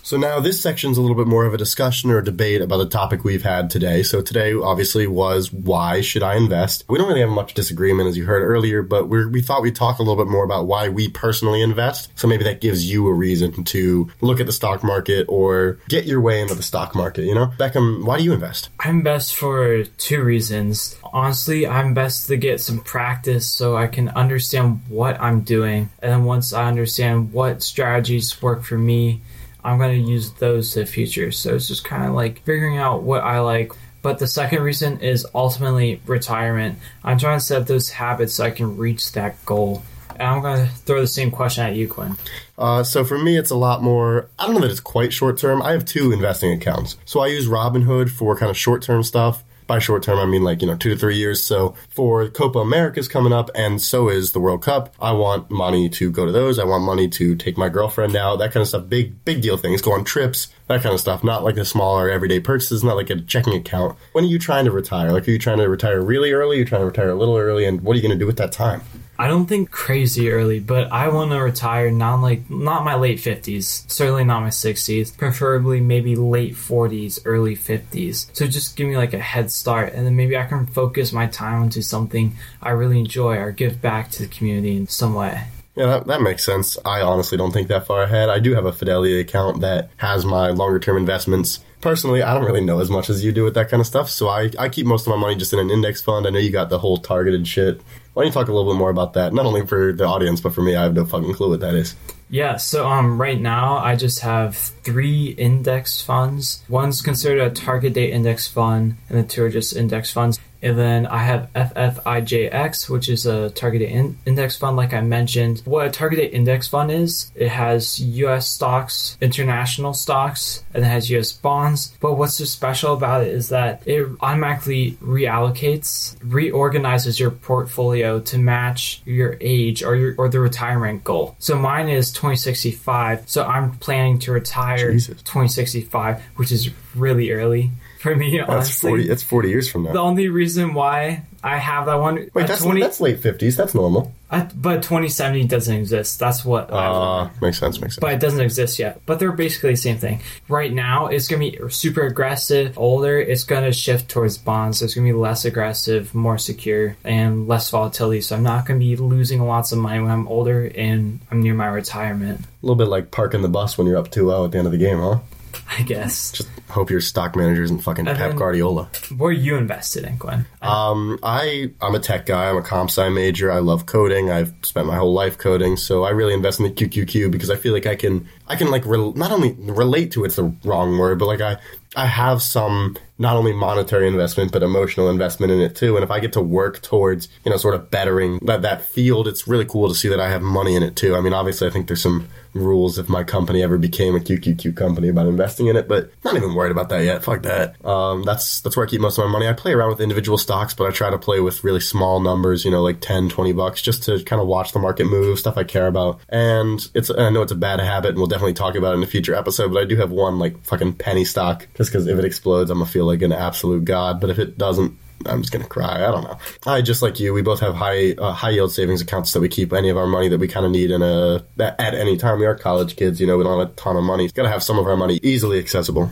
So 0.04 0.18
now 0.18 0.38
this 0.38 0.60
section's 0.60 0.98
a 0.98 1.00
little 1.00 1.16
bit 1.16 1.26
more 1.26 1.46
of 1.46 1.54
a 1.54 1.56
discussion 1.56 2.10
or 2.10 2.18
a 2.18 2.24
debate 2.24 2.60
about 2.60 2.76
the 2.76 2.86
topic 2.86 3.24
we've 3.24 3.42
had 3.42 3.70
today. 3.70 4.02
So 4.02 4.20
today 4.20 4.52
obviously 4.52 5.06
was 5.06 5.50
why 5.50 6.02
should 6.02 6.22
I 6.22 6.36
invest? 6.36 6.84
We 6.90 6.98
don't 6.98 7.08
really 7.08 7.22
have 7.22 7.30
much 7.30 7.54
disagreement 7.54 8.10
as 8.10 8.14
you 8.14 8.26
heard 8.26 8.42
earlier, 8.42 8.82
but 8.82 9.08
we 9.08 9.24
we 9.24 9.40
thought 9.40 9.62
we'd 9.62 9.74
talk 9.74 10.00
a 10.00 10.02
little 10.02 10.22
bit 10.22 10.30
more 10.30 10.44
about 10.44 10.66
why 10.66 10.90
we 10.90 11.08
personally 11.08 11.62
invest. 11.62 12.10
So 12.16 12.28
maybe 12.28 12.44
that 12.44 12.60
gives 12.60 12.86
you 12.86 13.08
a 13.08 13.14
reason 13.14 13.64
to 13.64 14.10
look 14.20 14.40
at 14.40 14.46
the 14.46 14.52
stock 14.52 14.84
market 14.84 15.24
or 15.26 15.78
get 15.88 16.04
your 16.04 16.20
way 16.20 16.42
into 16.42 16.54
the 16.54 16.62
stock 16.62 16.94
market, 16.94 17.24
you 17.24 17.34
know? 17.34 17.46
Beckham, 17.58 18.04
why 18.04 18.18
do 18.18 18.24
you 18.24 18.34
invest? 18.34 18.68
I 18.78 18.90
invest 18.90 19.34
for 19.34 19.84
two 19.84 20.22
reasons. 20.22 20.98
Honestly, 21.14 21.66
I 21.66 21.80
invest 21.80 22.26
to 22.28 22.36
get 22.36 22.60
some 22.60 22.80
practice 22.80 23.48
so 23.48 23.74
I 23.74 23.86
can 23.86 24.10
understand 24.10 24.82
what 24.86 25.18
I'm 25.18 25.40
doing. 25.40 25.88
And 26.02 26.12
then 26.12 26.24
once 26.24 26.52
I 26.52 26.66
understand 26.66 27.32
what 27.32 27.62
strategies 27.62 28.42
work 28.42 28.64
for 28.64 28.76
me, 28.76 29.22
I'm 29.64 29.78
going 29.78 30.04
to 30.04 30.10
use 30.10 30.32
those 30.32 30.72
to 30.72 30.80
the 30.80 30.86
future. 30.86 31.32
So 31.32 31.54
it's 31.54 31.68
just 31.68 31.84
kind 31.84 32.04
of 32.04 32.14
like 32.14 32.42
figuring 32.42 32.76
out 32.76 33.02
what 33.02 33.22
I 33.22 33.40
like. 33.40 33.72
But 34.02 34.18
the 34.18 34.26
second 34.26 34.62
reason 34.62 35.00
is 35.00 35.26
ultimately 35.34 36.00
retirement. 36.06 36.78
I'm 37.02 37.18
trying 37.18 37.38
to 37.38 37.44
set 37.44 37.62
up 37.62 37.66
those 37.66 37.88
habits 37.88 38.34
so 38.34 38.44
I 38.44 38.50
can 38.50 38.76
reach 38.76 39.12
that 39.12 39.42
goal. 39.46 39.82
And 40.10 40.22
I'm 40.22 40.42
going 40.42 40.66
to 40.66 40.72
throw 40.72 41.00
the 41.00 41.06
same 41.06 41.30
question 41.30 41.64
at 41.64 41.74
you, 41.74 41.88
Quinn. 41.88 42.16
Uh, 42.58 42.84
so 42.84 43.04
for 43.04 43.18
me, 43.18 43.38
it's 43.38 43.50
a 43.50 43.56
lot 43.56 43.82
more. 43.82 44.28
I 44.38 44.46
don't 44.46 44.56
know 44.56 44.60
that 44.60 44.70
it's 44.70 44.78
quite 44.78 45.12
short 45.12 45.38
term. 45.38 45.62
I 45.62 45.72
have 45.72 45.84
two 45.84 46.12
investing 46.12 46.52
accounts, 46.52 46.98
so 47.04 47.20
I 47.20 47.28
use 47.28 47.48
Robinhood 47.48 48.10
for 48.10 48.36
kind 48.36 48.50
of 48.50 48.56
short 48.56 48.82
term 48.82 49.02
stuff. 49.02 49.42
By 49.66 49.78
short 49.78 50.02
term, 50.02 50.18
I 50.18 50.26
mean 50.26 50.42
like 50.42 50.60
you 50.60 50.66
know 50.66 50.76
two 50.76 50.90
to 50.90 50.96
three 50.96 51.16
years. 51.16 51.42
So 51.42 51.74
for 51.88 52.28
Copa 52.28 52.58
America's 52.58 53.08
coming 53.08 53.32
up, 53.32 53.50
and 53.54 53.80
so 53.80 54.08
is 54.08 54.32
the 54.32 54.40
World 54.40 54.62
Cup. 54.62 54.94
I 55.00 55.12
want 55.12 55.50
money 55.50 55.88
to 55.90 56.10
go 56.10 56.26
to 56.26 56.32
those. 56.32 56.58
I 56.58 56.64
want 56.64 56.84
money 56.84 57.08
to 57.08 57.34
take 57.34 57.56
my 57.56 57.68
girlfriend 57.68 58.16
out. 58.16 58.36
That 58.36 58.52
kind 58.52 58.62
of 58.62 58.68
stuff. 58.68 58.88
Big 58.88 59.24
big 59.24 59.40
deal 59.40 59.56
things. 59.56 59.80
Go 59.80 59.92
on 59.92 60.04
trips. 60.04 60.48
That 60.68 60.82
kind 60.82 60.94
of 60.94 61.00
stuff. 61.00 61.24
Not 61.24 61.44
like 61.44 61.54
the 61.54 61.64
smaller 61.64 62.10
everyday 62.10 62.40
purchases. 62.40 62.84
Not 62.84 62.96
like 62.96 63.10
a 63.10 63.20
checking 63.20 63.54
account. 63.54 63.96
When 64.12 64.24
are 64.24 64.28
you 64.28 64.38
trying 64.38 64.66
to 64.66 64.70
retire? 64.70 65.12
Like 65.12 65.26
are 65.26 65.30
you 65.30 65.38
trying 65.38 65.58
to 65.58 65.68
retire 65.68 66.00
really 66.00 66.32
early? 66.32 66.56
Are 66.56 66.60
you 66.60 66.64
trying 66.64 66.82
to 66.82 66.86
retire 66.86 67.10
a 67.10 67.14
little 67.14 67.36
early? 67.36 67.64
And 67.64 67.80
what 67.82 67.94
are 67.94 67.96
you 67.96 68.02
going 68.02 68.18
to 68.18 68.22
do 68.22 68.26
with 68.26 68.36
that 68.36 68.52
time? 68.52 68.82
I 69.18 69.28
don't 69.28 69.46
think 69.46 69.70
crazy 69.70 70.30
early, 70.30 70.58
but 70.58 70.90
I 70.90 71.08
want 71.08 71.30
to 71.30 71.38
retire 71.38 71.90
not 71.90 72.20
like 72.20 72.50
not 72.50 72.84
my 72.84 72.96
late 72.96 73.20
fifties, 73.20 73.84
certainly 73.88 74.24
not 74.24 74.42
my 74.42 74.50
sixties, 74.50 75.12
preferably 75.12 75.80
maybe 75.80 76.16
late 76.16 76.56
forties, 76.56 77.20
early 77.24 77.54
fifties. 77.54 78.30
So 78.32 78.46
just 78.46 78.76
give 78.76 78.88
me 78.88 78.96
like 78.96 79.14
a 79.14 79.18
head 79.20 79.50
start, 79.50 79.92
and 79.92 80.04
then 80.04 80.16
maybe 80.16 80.36
I 80.36 80.46
can 80.46 80.66
focus 80.66 81.12
my 81.12 81.26
time 81.26 81.62
onto 81.62 81.82
something 81.82 82.34
I 82.60 82.70
really 82.70 82.98
enjoy 82.98 83.36
or 83.36 83.52
give 83.52 83.80
back 83.80 84.10
to 84.12 84.22
the 84.22 84.28
community 84.28 84.76
in 84.76 84.88
some 84.88 85.14
way. 85.14 85.44
Yeah, 85.76 85.86
that, 85.86 86.06
that 86.06 86.22
makes 86.22 86.44
sense. 86.44 86.78
I 86.84 87.00
honestly 87.00 87.36
don't 87.36 87.50
think 87.50 87.66
that 87.68 87.86
far 87.86 88.04
ahead. 88.04 88.28
I 88.28 88.38
do 88.38 88.54
have 88.54 88.64
a 88.64 88.72
Fidelity 88.72 89.18
account 89.18 89.60
that 89.60 89.90
has 89.96 90.24
my 90.24 90.50
longer 90.50 90.78
term 90.78 90.96
investments. 90.96 91.60
Personally, 91.80 92.22
I 92.22 92.32
don't 92.32 92.44
really 92.44 92.64
know 92.64 92.80
as 92.80 92.90
much 92.90 93.10
as 93.10 93.24
you 93.24 93.32
do 93.32 93.44
with 93.44 93.54
that 93.54 93.68
kind 93.68 93.80
of 93.80 93.86
stuff, 93.86 94.08
so 94.08 94.28
I, 94.28 94.50
I 94.58 94.68
keep 94.68 94.86
most 94.86 95.06
of 95.06 95.10
my 95.10 95.16
money 95.16 95.34
just 95.34 95.52
in 95.52 95.58
an 95.58 95.70
index 95.70 96.00
fund. 96.00 96.26
I 96.26 96.30
know 96.30 96.38
you 96.38 96.50
got 96.50 96.70
the 96.70 96.78
whole 96.78 96.98
targeted 96.98 97.46
shit. 97.46 97.80
Why 98.14 98.22
don't 98.22 98.28
you 98.28 98.32
talk 98.32 98.48
a 98.48 98.52
little 98.52 98.72
bit 98.72 98.78
more 98.78 98.90
about 98.90 99.14
that? 99.14 99.34
Not 99.34 99.44
only 99.44 99.66
for 99.66 99.92
the 99.92 100.04
audience, 100.04 100.40
but 100.40 100.54
for 100.54 100.62
me, 100.62 100.76
I 100.76 100.84
have 100.84 100.94
no 100.94 101.04
fucking 101.04 101.34
clue 101.34 101.50
what 101.50 101.60
that 101.60 101.74
is. 101.74 101.96
Yeah, 102.30 102.56
so 102.56 102.88
um, 102.88 103.20
right 103.20 103.40
now 103.40 103.78
I 103.78 103.96
just 103.96 104.20
have 104.20 104.56
three 104.56 105.34
index 105.36 106.00
funds. 106.00 106.62
One's 106.68 107.02
considered 107.02 107.40
a 107.40 107.50
target 107.50 107.92
date 107.92 108.10
index 108.10 108.46
fund, 108.46 108.96
and 109.08 109.18
the 109.18 109.24
two 109.24 109.44
are 109.44 109.50
just 109.50 109.76
index 109.76 110.12
funds. 110.12 110.38
And 110.64 110.78
then 110.78 111.06
I 111.06 111.18
have 111.18 111.52
FFIJX, 111.54 112.88
which 112.88 113.10
is 113.10 113.26
a 113.26 113.50
targeted 113.50 113.90
in- 113.90 114.16
index 114.24 114.56
fund, 114.56 114.78
like 114.78 114.94
I 114.94 115.02
mentioned. 115.02 115.60
What 115.66 115.86
a 115.86 115.90
targeted 115.90 116.32
index 116.32 116.66
fund 116.68 116.90
is, 116.90 117.30
it 117.34 117.48
has 117.48 118.00
US 118.00 118.48
stocks, 118.48 119.18
international 119.20 119.92
stocks, 119.92 120.64
and 120.72 120.82
it 120.82 120.88
has 120.88 121.10
US 121.10 121.32
bonds. 121.32 121.94
But 122.00 122.14
what's 122.14 122.36
so 122.36 122.44
special 122.44 122.94
about 122.94 123.22
it 123.22 123.28
is 123.28 123.50
that 123.50 123.82
it 123.86 124.08
automatically 124.22 124.92
reallocates, 125.02 126.16
reorganizes 126.22 127.20
your 127.20 127.30
portfolio 127.30 128.20
to 128.20 128.38
match 128.38 129.02
your 129.04 129.36
age 129.42 129.82
or 129.82 129.96
your, 129.96 130.14
or 130.16 130.30
the 130.30 130.40
retirement 130.40 131.04
goal. 131.04 131.36
So 131.38 131.58
mine 131.58 131.90
is 131.90 132.10
2065. 132.10 133.28
So 133.28 133.44
I'm 133.44 133.72
planning 133.72 134.18
to 134.20 134.32
retire 134.32 134.92
Jesus. 134.92 135.20
2065, 135.24 136.22
which 136.36 136.50
is 136.50 136.70
really 136.94 137.30
early 137.30 137.70
for 138.04 138.14
me, 138.14 138.36
That's 138.38 138.50
honestly. 138.50 138.90
forty. 138.90 139.08
That's 139.08 139.22
forty 139.22 139.48
years 139.48 139.68
from 139.70 139.84
now. 139.84 139.92
The 139.94 139.98
only 139.98 140.28
reason 140.28 140.74
why 140.74 141.22
I 141.42 141.56
have 141.58 141.86
that 141.86 141.96
one, 141.96 142.30
Wait, 142.32 142.46
that's 142.46 142.62
20, 142.62 142.80
that's 142.80 143.00
late 143.00 143.18
fifties. 143.20 143.56
That's 143.56 143.74
normal. 143.74 144.12
at- 144.30 144.50
but 144.60 144.82
2070 144.82 145.44
doesn't 145.44 145.76
exist. 145.76 146.18
That's 146.18 146.42
what 146.44 146.70
Uh, 146.72 147.28
makes 147.42 147.58
sense. 147.58 147.80
Makes 147.80 147.96
sense. 147.96 148.00
but 148.00 148.12
it 148.14 148.20
doesn't 148.20 148.40
exist 148.40 148.78
yet. 148.78 149.00
But 149.04 149.18
they're 149.18 149.30
basically 149.32 149.70
the 149.72 149.76
same 149.76 149.98
thing. 149.98 150.20
Right 150.48 150.72
now, 150.72 151.08
it's 151.08 151.28
going 151.28 151.52
to 151.52 151.58
be 151.64 151.70
super 151.70 152.02
aggressive. 152.06 152.78
Older, 152.78 153.18
it's 153.20 153.44
going 153.44 153.64
to 153.64 153.72
shift 153.72 154.08
towards 154.08 154.38
bonds. 154.38 154.78
So 154.78 154.86
it's 154.86 154.94
going 154.94 155.06
to 155.06 155.12
be 155.12 155.18
less 155.18 155.44
aggressive, 155.44 156.14
more 156.14 156.38
secure, 156.38 156.96
and 157.04 157.46
less 157.46 157.68
volatility. 157.70 158.22
So 158.22 158.36
I'm 158.36 158.42
not 158.42 158.64
going 158.66 158.80
to 158.80 158.84
be 158.86 158.96
losing 158.96 159.42
lots 159.46 159.70
of 159.72 159.78
money 159.78 160.00
when 160.00 160.10
I'm 160.10 160.26
older 160.28 160.70
and 160.74 161.20
I'm 161.30 161.42
near 161.42 161.54
my 161.54 161.66
retirement, 161.68 162.40
a 162.40 162.44
little 162.62 162.76
bit 162.76 162.88
like 162.88 163.10
parking 163.10 163.42
the 163.42 163.48
bus 163.48 163.76
when 163.76 163.86
you're 163.86 163.98
up 163.98 164.10
2-0 164.10 164.46
at 164.46 164.52
the 164.52 164.58
end 164.58 164.66
of 164.66 164.72
the 164.72 164.78
game, 164.78 164.98
huh? 164.98 165.18
I 165.78 165.82
guess. 165.82 166.32
Just 166.32 166.48
hope 166.68 166.90
your 166.90 167.00
stock 167.00 167.36
manager 167.36 167.62
isn't 167.62 167.80
fucking 167.80 168.06
And 168.06 168.16
Pep 168.16 168.36
Guardiola. 168.36 168.88
Where 169.16 169.30
are 169.30 169.32
you 169.32 169.56
invested 169.56 170.04
in, 170.04 170.16
Glenn? 170.16 170.46
Um, 170.62 171.18
I 171.22 171.70
I'm 171.80 171.94
a 171.94 172.00
tech 172.00 172.26
guy. 172.26 172.48
I'm 172.50 172.56
a 172.56 172.62
comp 172.62 172.90
sci 172.90 173.08
major. 173.08 173.50
I 173.50 173.58
love 173.58 173.86
coding. 173.86 174.30
I've 174.30 174.52
spent 174.62 174.86
my 174.86 174.96
whole 174.96 175.12
life 175.12 175.38
coding, 175.38 175.76
so 175.76 176.04
I 176.04 176.10
really 176.10 176.34
invest 176.34 176.60
in 176.60 176.66
the 176.66 176.72
QQQ 176.72 177.30
because 177.30 177.50
I 177.50 177.56
feel 177.56 177.72
like 177.72 177.86
I 177.86 177.96
can 177.96 178.28
I 178.46 178.56
can 178.56 178.70
like 178.70 178.84
rel- 178.86 179.14
not 179.14 179.32
only 179.32 179.52
relate 179.52 180.12
to 180.12 180.24
it's 180.24 180.36
the 180.36 180.54
wrong 180.64 180.98
word, 180.98 181.18
but 181.18 181.26
like 181.26 181.40
I 181.40 181.58
I 181.96 182.06
have 182.06 182.42
some 182.42 182.96
not 183.18 183.36
only 183.36 183.52
monetary 183.52 184.08
investment 184.08 184.50
but 184.52 184.62
emotional 184.62 185.08
investment 185.08 185.52
in 185.52 185.60
it 185.60 185.76
too. 185.76 185.96
And 185.96 186.04
if 186.04 186.10
I 186.10 186.20
get 186.20 186.32
to 186.34 186.40
work 186.40 186.82
towards 186.82 187.28
you 187.44 187.50
know 187.50 187.56
sort 187.56 187.74
of 187.74 187.90
bettering 187.90 188.38
that 188.42 188.62
that 188.62 188.82
field, 188.82 189.28
it's 189.28 189.46
really 189.46 189.66
cool 189.66 189.88
to 189.88 189.94
see 189.94 190.08
that 190.08 190.20
I 190.20 190.28
have 190.28 190.42
money 190.42 190.76
in 190.76 190.82
it 190.82 190.96
too. 190.96 191.14
I 191.16 191.20
mean, 191.20 191.32
obviously, 191.32 191.66
I 191.66 191.70
think 191.70 191.86
there's 191.86 192.02
some 192.02 192.28
rules 192.54 192.98
if 192.98 193.08
my 193.08 193.24
company 193.24 193.62
ever 193.62 193.76
became 193.76 194.14
a 194.14 194.20
QQQ 194.20 194.76
company 194.76 195.08
about 195.08 195.26
investing 195.26 195.66
in 195.66 195.76
it, 195.76 195.88
but 195.88 196.10
not 196.24 196.36
even 196.36 196.54
worried 196.54 196.70
about 196.70 196.88
that 196.88 197.04
yet. 197.04 197.24
Fuck 197.24 197.42
that. 197.42 197.84
Um, 197.84 198.22
that's 198.22 198.60
that's 198.60 198.76
where 198.76 198.86
I 198.86 198.88
keep 198.88 199.00
most 199.00 199.18
of 199.18 199.24
my 199.24 199.30
money. 199.30 199.48
I 199.48 199.52
play 199.52 199.72
around 199.72 199.90
with 199.90 200.00
individual 200.00 200.38
stocks, 200.38 200.74
but 200.74 200.86
I 200.86 200.90
try 200.90 201.10
to 201.10 201.18
play 201.18 201.40
with 201.40 201.64
really 201.64 201.80
small 201.80 202.20
numbers, 202.20 202.64
you 202.64 202.70
know, 202.70 202.82
like 202.82 203.00
10, 203.00 203.28
20 203.28 203.52
bucks, 203.52 203.82
just 203.82 204.04
to 204.04 204.22
kind 204.24 204.40
of 204.40 204.48
watch 204.48 204.72
the 204.72 204.78
market 204.78 205.06
move, 205.06 205.38
stuff 205.38 205.58
I 205.58 205.64
care 205.64 205.86
about. 205.86 206.20
And 206.28 206.86
it's 206.94 207.10
I 207.10 207.30
know 207.30 207.42
it's 207.42 207.52
a 207.52 207.56
bad 207.56 207.80
habit, 207.80 208.10
and 208.10 208.18
we'll 208.18 208.28
definitely 208.28 208.54
talk 208.54 208.76
about 208.76 208.94
it 208.94 208.98
in 208.98 209.02
a 209.02 209.08
future 209.08 209.34
episode. 209.34 209.72
But 209.72 209.82
I 209.82 209.84
do 209.84 209.96
have 209.96 210.10
one 210.10 210.38
like 210.38 210.64
fucking 210.64 210.94
penny 210.94 211.24
stock, 211.24 211.66
just 211.74 211.90
because 211.90 212.06
if 212.06 212.18
it 212.18 212.24
explodes, 212.24 212.70
I'm 212.70 212.78
gonna 212.78 212.90
feel 212.90 213.03
like 213.04 213.22
an 213.22 213.32
absolute 213.32 213.84
god. 213.84 214.20
But 214.20 214.30
if 214.30 214.38
it 214.38 214.58
doesn't, 214.58 214.98
I'm 215.26 215.42
just 215.42 215.52
gonna 215.52 215.64
cry. 215.66 216.06
I 216.06 216.10
don't 216.10 216.24
know. 216.24 216.38
I 216.66 216.82
just 216.82 217.02
like 217.02 217.20
you. 217.20 217.32
We 217.32 217.42
both 217.42 217.60
have 217.60 217.74
high 217.74 218.12
uh, 218.12 218.32
high 218.32 218.50
yield 218.50 218.72
savings 218.72 219.00
accounts 219.00 219.32
that 219.32 219.40
we 219.40 219.48
keep 219.48 219.72
any 219.72 219.88
of 219.88 219.96
our 219.96 220.06
money 220.06 220.28
that 220.28 220.38
we 220.38 220.48
kind 220.48 220.66
of 220.66 220.72
need 220.72 220.90
in 220.90 221.02
a 221.02 221.44
at 221.58 221.80
at 221.80 221.94
any 221.94 222.16
time. 222.16 222.38
We 222.38 222.46
are 222.46 222.54
college 222.54 222.96
kids, 222.96 223.20
you 223.20 223.26
know. 223.26 223.38
We 223.38 223.44
don't 223.44 223.58
have 223.58 223.70
a 223.70 223.72
ton 223.72 223.96
of 223.96 224.04
money. 224.04 224.28
Got 224.28 224.44
to 224.44 224.48
have 224.48 224.62
some 224.62 224.78
of 224.78 224.86
our 224.86 224.96
money 224.96 225.20
easily 225.22 225.58
accessible. 225.58 226.10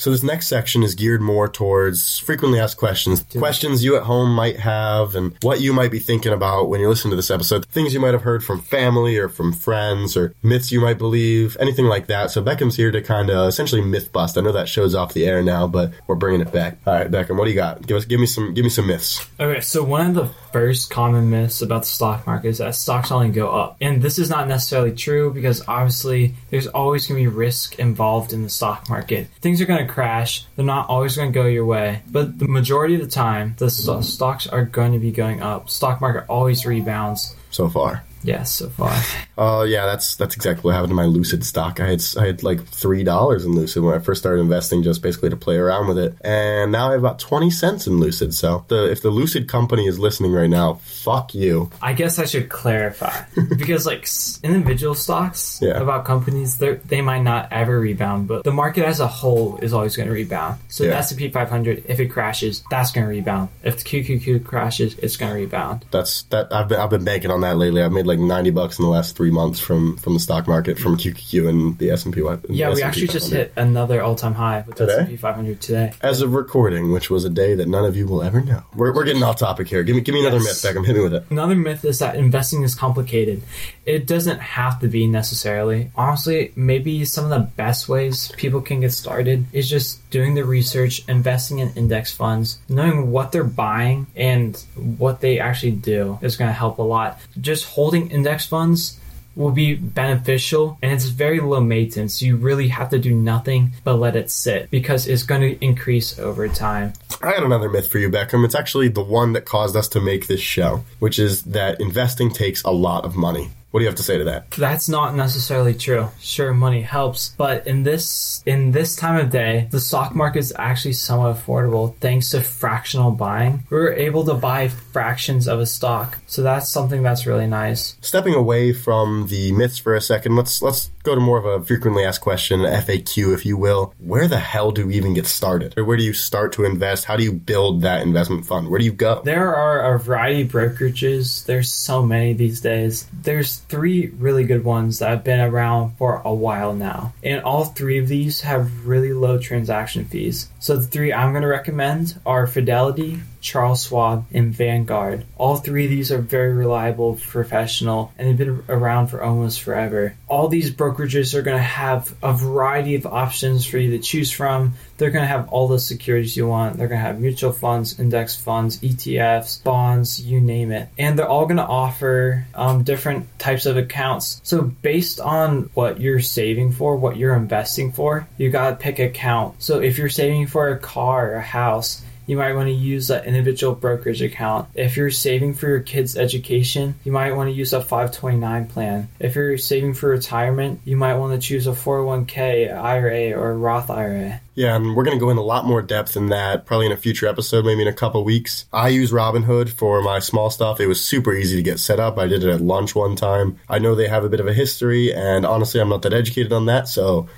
So 0.00 0.10
this 0.10 0.22
next 0.22 0.46
section 0.46 0.82
is 0.82 0.94
geared 0.94 1.20
more 1.20 1.46
towards 1.46 2.18
frequently 2.18 2.58
asked 2.58 2.78
questions, 2.78 3.22
questions 3.36 3.84
you 3.84 3.96
at 3.96 4.04
home 4.04 4.34
might 4.34 4.58
have, 4.58 5.14
and 5.14 5.36
what 5.42 5.60
you 5.60 5.74
might 5.74 5.90
be 5.90 5.98
thinking 5.98 6.32
about 6.32 6.70
when 6.70 6.80
you 6.80 6.88
listen 6.88 7.10
to 7.10 7.16
this 7.16 7.30
episode. 7.30 7.66
Things 7.66 7.92
you 7.92 8.00
might 8.00 8.14
have 8.14 8.22
heard 8.22 8.42
from 8.42 8.62
family 8.62 9.18
or 9.18 9.28
from 9.28 9.52
friends, 9.52 10.16
or 10.16 10.34
myths 10.42 10.72
you 10.72 10.80
might 10.80 10.96
believe, 10.96 11.54
anything 11.60 11.84
like 11.84 12.06
that. 12.06 12.30
So 12.30 12.42
Beckham's 12.42 12.76
here 12.76 12.90
to 12.90 13.02
kind 13.02 13.28
of 13.28 13.46
essentially 13.46 13.82
myth 13.82 14.10
bust. 14.10 14.38
I 14.38 14.40
know 14.40 14.52
that 14.52 14.70
show's 14.70 14.94
off 14.94 15.12
the 15.12 15.26
air 15.26 15.42
now, 15.42 15.66
but 15.66 15.92
we're 16.06 16.14
bringing 16.14 16.40
it 16.40 16.50
back. 16.50 16.78
All 16.86 16.94
right, 16.94 17.10
Beckham, 17.10 17.36
what 17.36 17.44
do 17.44 17.50
you 17.50 17.56
got? 17.56 17.86
Give 17.86 17.98
us, 17.98 18.06
give 18.06 18.20
me 18.20 18.26
some, 18.26 18.54
give 18.54 18.64
me 18.64 18.70
some 18.70 18.86
myths. 18.86 19.28
Okay, 19.38 19.60
so 19.60 19.84
one 19.84 20.06
of 20.06 20.14
the 20.14 20.30
first 20.50 20.88
common 20.88 21.28
myths 21.28 21.60
about 21.60 21.82
the 21.82 21.88
stock 21.88 22.26
market 22.26 22.48
is 22.48 22.58
that 22.58 22.74
stocks 22.74 23.12
only 23.12 23.28
go 23.28 23.50
up. 23.50 23.76
And 23.82 24.00
this 24.00 24.18
is 24.18 24.30
not 24.30 24.48
necessarily 24.48 24.92
true 24.92 25.30
because 25.30 25.62
obviously 25.68 26.34
there's 26.48 26.68
always 26.68 27.06
going 27.06 27.22
to 27.22 27.30
be 27.30 27.36
risk 27.36 27.78
involved 27.78 28.32
in 28.32 28.42
the 28.42 28.48
stock 28.48 28.88
market. 28.88 29.28
Things 29.42 29.60
are 29.60 29.66
going 29.66 29.86
to 29.86 29.89
crash, 29.90 30.44
they're 30.56 30.64
not 30.64 30.88
always 30.88 31.16
going 31.16 31.32
to 31.32 31.34
go 31.34 31.46
your 31.46 31.66
way. 31.66 32.02
But 32.10 32.38
the 32.38 32.48
majority 32.48 32.94
of 32.94 33.00
the 33.00 33.08
time, 33.08 33.54
the 33.58 33.70
sto- 33.70 34.00
stocks 34.00 34.46
are 34.46 34.64
going 34.64 34.92
to 34.92 34.98
be 34.98 35.10
going 35.12 35.42
up. 35.42 35.70
Stock 35.70 36.00
market 36.00 36.24
always 36.28 36.64
rebounds. 36.64 37.34
So 37.50 37.68
far. 37.68 38.04
Yes, 38.22 38.50
so 38.52 38.68
far. 38.68 38.94
Uh, 39.38 39.64
yeah, 39.64 39.86
that's 39.86 40.16
that's 40.16 40.34
exactly 40.36 40.62
what 40.68 40.74
happened 40.74 40.90
to 40.90 40.94
my 40.94 41.06
Lucid 41.06 41.44
stock. 41.44 41.80
I 41.80 41.86
had 41.88 42.02
I 42.18 42.26
had 42.26 42.42
like 42.42 42.64
three 42.66 43.02
dollars 43.04 43.44
in 43.44 43.52
Lucid 43.52 43.82
when 43.82 43.94
I 43.94 43.98
first 43.98 44.20
started 44.20 44.40
investing, 44.42 44.82
just 44.82 45.02
basically 45.02 45.30
to 45.30 45.36
play 45.36 45.56
around 45.56 45.88
with 45.88 45.98
it, 45.98 46.14
and 46.22 46.70
now 46.72 46.88
I 46.88 46.92
have 46.92 47.00
about 47.00 47.18
twenty 47.18 47.50
cents 47.50 47.86
in 47.86 47.98
Lucid. 47.98 48.34
So 48.34 48.64
the 48.68 48.90
if 48.90 49.00
the 49.02 49.10
Lucid 49.10 49.48
company 49.48 49.86
is 49.86 49.98
listening 49.98 50.32
right 50.32 50.50
now, 50.50 50.74
fuck 50.84 51.34
you. 51.34 51.70
I 51.80 51.92
guess 51.94 52.18
I 52.18 52.26
should 52.26 52.48
clarify 52.50 53.24
because 53.56 53.86
like 53.86 54.06
individual 54.42 54.94
stocks 54.94 55.58
Yeah. 55.62 55.80
about 55.80 56.04
companies, 56.04 56.58
they 56.58 56.74
they 56.86 57.00
might 57.00 57.22
not 57.22 57.48
ever 57.50 57.78
rebound, 57.80 58.28
but 58.28 58.44
the 58.44 58.52
market 58.52 58.84
as 58.84 59.00
a 59.00 59.06
whole 59.08 59.56
is 59.62 59.72
always 59.72 59.96
going 59.96 60.08
to 60.08 60.14
rebound. 60.14 60.60
So 60.68 60.84
Yeah. 60.84 60.90
the 60.90 60.96
S 60.98 61.10
and 61.12 61.18
P 61.18 61.30
500, 61.30 61.84
if 61.88 62.00
it 62.00 62.06
crashes, 62.08 62.62
that's 62.70 62.90
going 62.92 63.06
to 63.06 63.10
rebound. 63.10 63.48
If 63.62 63.78
the 63.78 63.84
QQQ 63.84 64.44
crashes, 64.44 64.94
it's 64.98 65.16
going 65.16 65.32
to 65.32 65.38
rebound. 65.38 65.84
That's 65.90 66.22
that 66.24 66.52
I've 66.52 66.68
been 66.68 66.78
I've 66.80 66.90
been 66.90 67.04
banking 67.04 67.30
on 67.30 67.40
that 67.42 67.56
lately. 67.56 67.82
I've 67.82 67.92
made 67.92 68.06
like 68.10 68.18
ninety 68.18 68.50
bucks 68.50 68.78
in 68.78 68.84
the 68.84 68.90
last 68.90 69.16
three 69.16 69.30
months 69.30 69.58
from 69.60 69.96
from 69.96 70.14
the 70.14 70.20
stock 70.20 70.46
market 70.46 70.78
from 70.78 70.96
QQQ 70.96 71.48
and 71.48 71.78
the 71.78 71.90
S 71.90 72.04
and 72.04 72.14
P. 72.14 72.20
Yeah, 72.48 72.72
we 72.74 72.82
actually 72.82 73.06
just 73.08 73.30
hit 73.32 73.52
another 73.56 74.02
all 74.02 74.14
time 74.14 74.34
high 74.34 74.64
with 74.66 74.76
the 74.76 74.84
S&P 74.86 75.16
500 75.16 75.60
today. 75.60 75.92
as 76.02 76.20
of 76.22 76.34
recording, 76.34 76.92
which 76.92 77.08
was 77.10 77.24
a 77.24 77.30
day 77.30 77.54
that 77.54 77.68
none 77.68 77.84
of 77.84 77.96
you 77.96 78.06
will 78.06 78.22
ever 78.22 78.40
know. 78.40 78.62
We're, 78.74 78.92
we're 78.94 79.04
getting 79.04 79.22
off 79.22 79.36
topic 79.38 79.68
here. 79.68 79.82
Give 79.82 79.96
me 79.96 80.02
give 80.02 80.14
me 80.14 80.20
another 80.20 80.38
Yes. 80.42 80.62
myth, 80.64 80.74
Beckham. 80.76 80.86
Hit 80.86 80.96
me 80.96 81.02
with 81.02 81.14
it. 81.14 81.24
Another 81.30 81.54
myth 81.56 81.84
is 81.84 81.98
that 82.00 82.16
investing 82.16 82.62
is 82.62 82.74
complicated. 82.74 83.42
It 83.86 84.06
doesn't 84.06 84.40
have 84.40 84.80
to 84.80 84.88
be 84.88 85.06
necessarily. 85.06 85.90
Honestly, 85.96 86.52
maybe 86.56 87.04
some 87.04 87.24
of 87.24 87.30
the 87.30 87.38
best 87.56 87.88
ways 87.88 88.32
people 88.36 88.60
can 88.60 88.80
get 88.80 88.92
started 88.92 89.44
is 89.52 89.68
just 89.68 90.08
doing 90.10 90.34
the 90.34 90.44
research, 90.44 91.02
investing 91.08 91.58
in 91.60 91.70
index 91.74 92.12
funds, 92.12 92.58
knowing 92.68 93.10
what 93.10 93.32
they're 93.32 93.44
buying 93.44 94.06
and 94.16 94.56
what 94.98 95.20
they 95.20 95.38
actually 95.40 95.72
do 95.72 96.18
is 96.22 96.36
going 96.36 96.48
to 96.48 96.52
help 96.54 96.78
a 96.78 96.82
lot. 96.82 97.18
Just 97.40 97.64
holding 97.64 97.99
index 98.08 98.46
funds 98.46 98.98
will 99.36 99.50
be 99.50 99.74
beneficial 99.74 100.78
and 100.82 100.92
it's 100.92 101.06
very 101.06 101.40
low 101.40 101.60
maintenance. 101.60 102.20
You 102.20 102.36
really 102.36 102.68
have 102.68 102.90
to 102.90 102.98
do 102.98 103.14
nothing 103.14 103.72
but 103.84 103.94
let 103.94 104.16
it 104.16 104.30
sit 104.30 104.70
because 104.70 105.06
it's 105.06 105.22
going 105.22 105.40
to 105.40 105.64
increase 105.64 106.18
over 106.18 106.48
time. 106.48 106.92
I 107.22 107.32
got 107.32 107.44
another 107.44 107.68
myth 107.68 107.88
for 107.88 107.98
you, 107.98 108.10
Beckham. 108.10 108.44
It's 108.44 108.54
actually 108.54 108.88
the 108.88 109.02
one 109.02 109.32
that 109.34 109.44
caused 109.44 109.76
us 109.76 109.88
to 109.88 110.00
make 110.00 110.26
this 110.26 110.40
show, 110.40 110.84
which 110.98 111.18
is 111.18 111.42
that 111.44 111.80
investing 111.80 112.30
takes 112.30 112.62
a 112.62 112.70
lot 112.70 113.04
of 113.04 113.16
money. 113.16 113.50
What 113.70 113.80
do 113.80 113.84
you 113.84 113.88
have 113.88 113.96
to 113.96 114.02
say 114.02 114.18
to 114.18 114.24
that? 114.24 114.50
That's 114.50 114.88
not 114.88 115.14
necessarily 115.14 115.74
true. 115.74 116.08
Sure, 116.18 116.52
money 116.52 116.82
helps, 116.82 117.34
but 117.36 117.66
in 117.66 117.84
this 117.84 118.42
in 118.44 118.72
this 118.72 118.96
time 118.96 119.16
of 119.16 119.30
day, 119.30 119.68
the 119.70 119.78
stock 119.78 120.14
market 120.14 120.40
is 120.40 120.52
actually 120.58 120.94
somewhat 120.94 121.36
affordable 121.36 121.94
thanks 121.96 122.30
to 122.30 122.40
fractional 122.40 123.12
buying. 123.12 123.64
We're 123.70 123.92
able 123.92 124.24
to 124.24 124.34
buy 124.34 124.68
fractions 124.68 125.46
of 125.46 125.60
a 125.60 125.66
stock, 125.66 126.18
so 126.26 126.42
that's 126.42 126.68
something 126.68 127.02
that's 127.02 127.26
really 127.26 127.46
nice. 127.46 127.96
Stepping 128.00 128.34
away 128.34 128.72
from 128.72 129.28
the 129.28 129.52
myths 129.52 129.78
for 129.78 129.94
a 129.94 130.00
second, 130.00 130.34
let's 130.34 130.62
let's 130.62 130.90
go 131.02 131.14
to 131.14 131.20
more 131.20 131.38
of 131.38 131.44
a 131.44 131.64
frequently 131.64 132.04
asked 132.04 132.20
question, 132.20 132.60
FAQ, 132.60 133.32
if 133.34 133.46
you 133.46 133.56
will. 133.56 133.94
Where 133.98 134.26
the 134.26 134.38
hell 134.38 134.72
do 134.72 134.88
we 134.88 134.96
even 134.96 135.14
get 135.14 135.26
started? 135.26 135.74
Or 135.78 135.84
where 135.84 135.96
do 135.96 136.02
you 136.02 136.12
start 136.12 136.52
to 136.54 136.64
invest? 136.64 137.04
How 137.04 137.16
do 137.16 137.22
you 137.22 137.32
build 137.32 137.82
that 137.82 138.02
investment 138.02 138.46
fund? 138.46 138.68
Where 138.68 138.78
do 138.78 138.84
you 138.84 138.92
go? 138.92 139.22
There 139.24 139.54
are 139.54 139.94
a 139.94 139.98
variety 139.98 140.42
of 140.42 140.48
brokerages. 140.48 141.46
There's 141.46 141.72
so 141.72 142.02
many 142.02 142.32
these 142.32 142.60
days. 142.60 143.06
There's 143.12 143.59
three 143.68 144.08
really 144.08 144.44
good 144.44 144.64
ones 144.64 144.98
that 144.98 145.10
have 145.10 145.24
been 145.24 145.40
around 145.40 145.96
for 145.96 146.22
a 146.24 146.34
while 146.34 146.72
now. 146.74 147.12
And 147.22 147.42
all 147.42 147.64
three 147.64 147.98
of 147.98 148.08
these 148.08 148.42
have 148.42 148.86
really 148.86 149.12
low 149.12 149.38
transaction 149.38 150.04
fees. 150.04 150.48
So 150.58 150.76
the 150.76 150.86
three 150.86 151.12
I'm 151.12 151.32
going 151.32 151.42
to 151.42 151.48
recommend 151.48 152.20
are 152.26 152.46
Fidelity, 152.46 153.20
Charles 153.40 153.86
Schwab, 153.86 154.26
and 154.32 154.54
Vanguard. 154.54 155.24
All 155.36 155.56
three 155.56 155.84
of 155.84 155.90
these 155.90 156.12
are 156.12 156.18
very 156.18 156.52
reliable, 156.52 157.16
professional, 157.16 158.12
and 158.18 158.28
they've 158.28 158.36
been 158.36 158.62
around 158.68 159.08
for 159.08 159.22
almost 159.22 159.62
forever. 159.62 160.14
All 160.28 160.48
these 160.48 160.70
brokerages 160.70 161.34
are 161.34 161.42
going 161.42 161.56
to 161.56 161.62
have 161.62 162.14
a 162.22 162.32
variety 162.32 162.94
of 162.94 163.06
options 163.06 163.66
for 163.66 163.78
you 163.78 163.90
to 163.92 163.98
choose 163.98 164.30
from. 164.30 164.74
They're 164.98 165.10
going 165.10 165.24
to 165.24 165.28
have 165.28 165.48
all 165.48 165.68
the 165.68 165.78
securities 165.78 166.36
you 166.36 166.46
want. 166.46 166.76
They're 166.76 166.88
going 166.88 167.00
to 167.00 167.06
have 167.06 167.20
mutual 167.20 167.52
funds, 167.52 167.98
index 167.98 168.36
funds, 168.36 168.78
ETFs, 168.80 169.62
bonds, 169.64 170.20
you 170.20 170.40
name 170.40 170.70
it. 170.72 170.88
And 170.98 171.18
they're 171.18 171.28
all 171.28 171.46
going 171.46 171.56
to 171.56 171.62
offer 171.64 172.46
um, 172.54 172.82
different 172.82 173.38
types 173.38 173.66
of 173.66 173.76
accounts. 173.76 174.40
So, 174.44 174.62
based 174.62 175.20
on 175.20 175.70
what 175.74 176.00
you're 176.00 176.20
saving 176.20 176.72
for, 176.72 176.96
what 176.96 177.16
you're 177.16 177.34
investing 177.34 177.92
for, 177.92 178.28
you 178.36 178.50
got 178.50 178.70
to 178.70 178.76
pick 178.76 178.98
account. 178.98 179.62
So, 179.62 179.80
if 179.80 179.96
you're 179.96 180.08
saving 180.10 180.46
for 180.48 180.68
a 180.68 180.78
car 180.78 181.32
or 181.32 181.34
a 181.36 181.42
house, 181.42 182.02
you 182.30 182.36
might 182.36 182.52
want 182.52 182.68
to 182.68 182.72
use 182.72 183.10
an 183.10 183.24
individual 183.24 183.74
brokerage 183.74 184.22
account. 184.22 184.68
If 184.76 184.96
you're 184.96 185.10
saving 185.10 185.54
for 185.54 185.66
your 185.66 185.80
kids' 185.80 186.16
education, 186.16 186.94
you 187.02 187.10
might 187.10 187.32
want 187.32 187.50
to 187.50 187.52
use 187.52 187.72
a 187.72 187.80
529 187.80 188.68
plan. 188.68 189.08
If 189.18 189.34
you're 189.34 189.58
saving 189.58 189.94
for 189.94 190.10
retirement, 190.10 190.80
you 190.84 190.96
might 190.96 191.16
want 191.16 191.32
to 191.32 191.44
choose 191.44 191.66
a 191.66 191.72
401k, 191.72 192.72
IRA, 192.72 193.32
or 193.32 193.58
Roth 193.58 193.90
IRA. 193.90 194.40
Yeah, 194.54 194.76
and 194.76 194.94
we're 194.94 195.02
going 195.02 195.18
to 195.18 195.20
go 195.20 195.30
in 195.30 195.38
a 195.38 195.42
lot 195.42 195.64
more 195.64 195.82
depth 195.82 196.16
in 196.16 196.28
that 196.28 196.66
probably 196.66 196.86
in 196.86 196.92
a 196.92 196.96
future 196.96 197.26
episode, 197.26 197.64
maybe 197.64 197.82
in 197.82 197.88
a 197.88 197.92
couple 197.92 198.22
weeks. 198.22 198.66
I 198.72 198.90
use 198.90 199.10
Robinhood 199.10 199.68
for 199.68 200.00
my 200.00 200.20
small 200.20 200.50
stuff. 200.50 200.78
It 200.78 200.86
was 200.86 201.04
super 201.04 201.34
easy 201.34 201.56
to 201.56 201.62
get 201.64 201.80
set 201.80 201.98
up. 201.98 202.16
I 202.16 202.28
did 202.28 202.44
it 202.44 202.50
at 202.50 202.60
lunch 202.60 202.94
one 202.94 203.16
time. 203.16 203.58
I 203.68 203.80
know 203.80 203.96
they 203.96 204.06
have 204.06 204.22
a 204.22 204.28
bit 204.28 204.38
of 204.38 204.46
a 204.46 204.54
history, 204.54 205.12
and 205.12 205.44
honestly, 205.44 205.80
I'm 205.80 205.88
not 205.88 206.02
that 206.02 206.12
educated 206.12 206.52
on 206.52 206.66
that, 206.66 206.86
so 206.86 207.28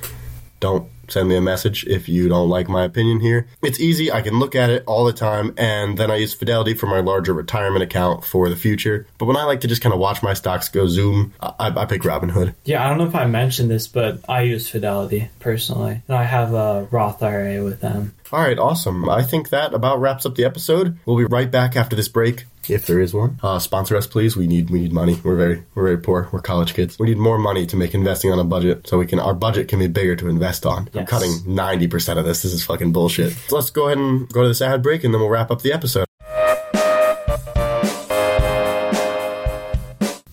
don't 0.61 0.87
send 1.13 1.29
me 1.29 1.37
a 1.37 1.41
message 1.41 1.85
if 1.87 2.09
you 2.09 2.29
don't 2.29 2.49
like 2.49 2.69
my 2.69 2.85
opinion 2.85 3.21
here. 3.21 3.47
It's 3.63 3.79
easy. 3.81 4.11
I 4.11 4.23
can 4.23 4.39
look 4.39 4.55
at 4.55 4.71
it 4.71 4.85
all 4.87 5.05
the 5.05 5.13
time, 5.13 5.55
and 5.57 5.99
then 5.99 6.11
I 6.11 6.17
use 6.17 6.35
Fidelity 6.35 6.75
for 6.75 6.87
my 6.87 7.01
larger 7.01 7.33
retirement 7.33 7.83
account 7.83 8.25
for 8.25 8.49
the 8.49 8.57
future. 8.57 9.07
But 9.19 9.27
when 9.27 9.37
I 9.37 9.45
like 9.45 9.61
to 9.61 9.69
just 9.69 9.83
kind 9.83 9.93
of 9.93 10.01
watch 10.01 10.23
my 10.23 10.35
stocks 10.35 10.69
go 10.69 10.87
zoom, 10.87 11.35
I, 11.41 11.73
I 11.77 11.85
pick 11.85 12.03
Robinhood. 12.03 12.55
Yeah, 12.65 12.85
I 12.85 12.89
don't 12.89 12.99
know 12.99 13.07
if 13.07 13.15
I 13.15 13.27
mentioned 13.27 13.71
this, 13.71 13.87
but 13.87 14.21
I 14.29 14.43
use 14.43 14.69
Fidelity 14.69 15.31
personally, 15.41 16.03
and 16.09 16.17
I 16.17 16.25
have 16.25 16.55
a 16.55 16.89
Roth 16.91 17.23
IRA 17.23 17.63
with 17.63 17.81
them. 17.81 18.15
All 18.33 18.41
right, 18.41 18.59
awesome. 18.59 19.11
I 19.11 19.23
think 19.23 19.51
that 19.51 19.75
about 19.75 20.01
wraps 20.01 20.25
up 20.25 20.37
the 20.37 20.45
episode. 20.47 20.99
We'll 21.05 21.19
be 21.19 21.25
right 21.25 21.51
back 21.51 21.77
after 21.77 21.95
this 21.95 22.09
break, 22.09 22.47
if 22.67 22.87
there 22.87 22.99
is 22.99 23.13
one. 23.13 23.39
Uh, 23.43 23.59
sponsor 23.59 23.95
us, 23.95 24.07
please. 24.07 24.39
We 24.39 24.47
need 24.47 24.71
we 24.71 24.81
need 24.81 24.93
money. 24.93 25.21
We're 25.23 25.37
very 25.37 25.65
we're 25.75 25.85
very 25.85 25.99
poor. 25.99 26.31
We're 26.33 26.41
college 26.41 26.73
kids. 26.73 26.99
We 26.99 27.09
need 27.09 27.19
more 27.19 27.39
money 27.39 27.67
to 27.67 27.77
make 27.77 27.93
investing 27.93 28.33
on 28.33 28.39
a 28.39 28.45
budget, 28.45 28.87
so 28.87 28.97
we 28.99 29.07
can 29.07 29.19
our 29.21 29.35
budget 29.35 29.69
can 29.69 29.81
be 29.81 29.87
bigger 29.87 30.17
to 30.17 30.29
invest 30.29 30.65
on. 30.65 30.89
I'm 30.95 31.05
cutting 31.05 31.33
ninety 31.47 31.89
percent 31.89 32.19
of 32.19 32.25
this. 32.25 32.41
This 32.41 32.55
is 32.55 32.65
fucking 32.65 32.93
bullshit. 32.93 33.33
So 33.33 33.57
let's 33.57 33.69
go 33.69 33.87
ahead 33.87 33.99
and 33.99 34.27
go 34.31 34.41
to 34.41 34.49
this 34.49 34.63
ad 34.63 34.83
break, 34.83 35.05
and 35.05 35.13
then 35.13 35.21
we'll 35.21 35.29
wrap 35.29 35.51
up 35.51 35.61
the 35.61 35.75
episode. 35.75 36.07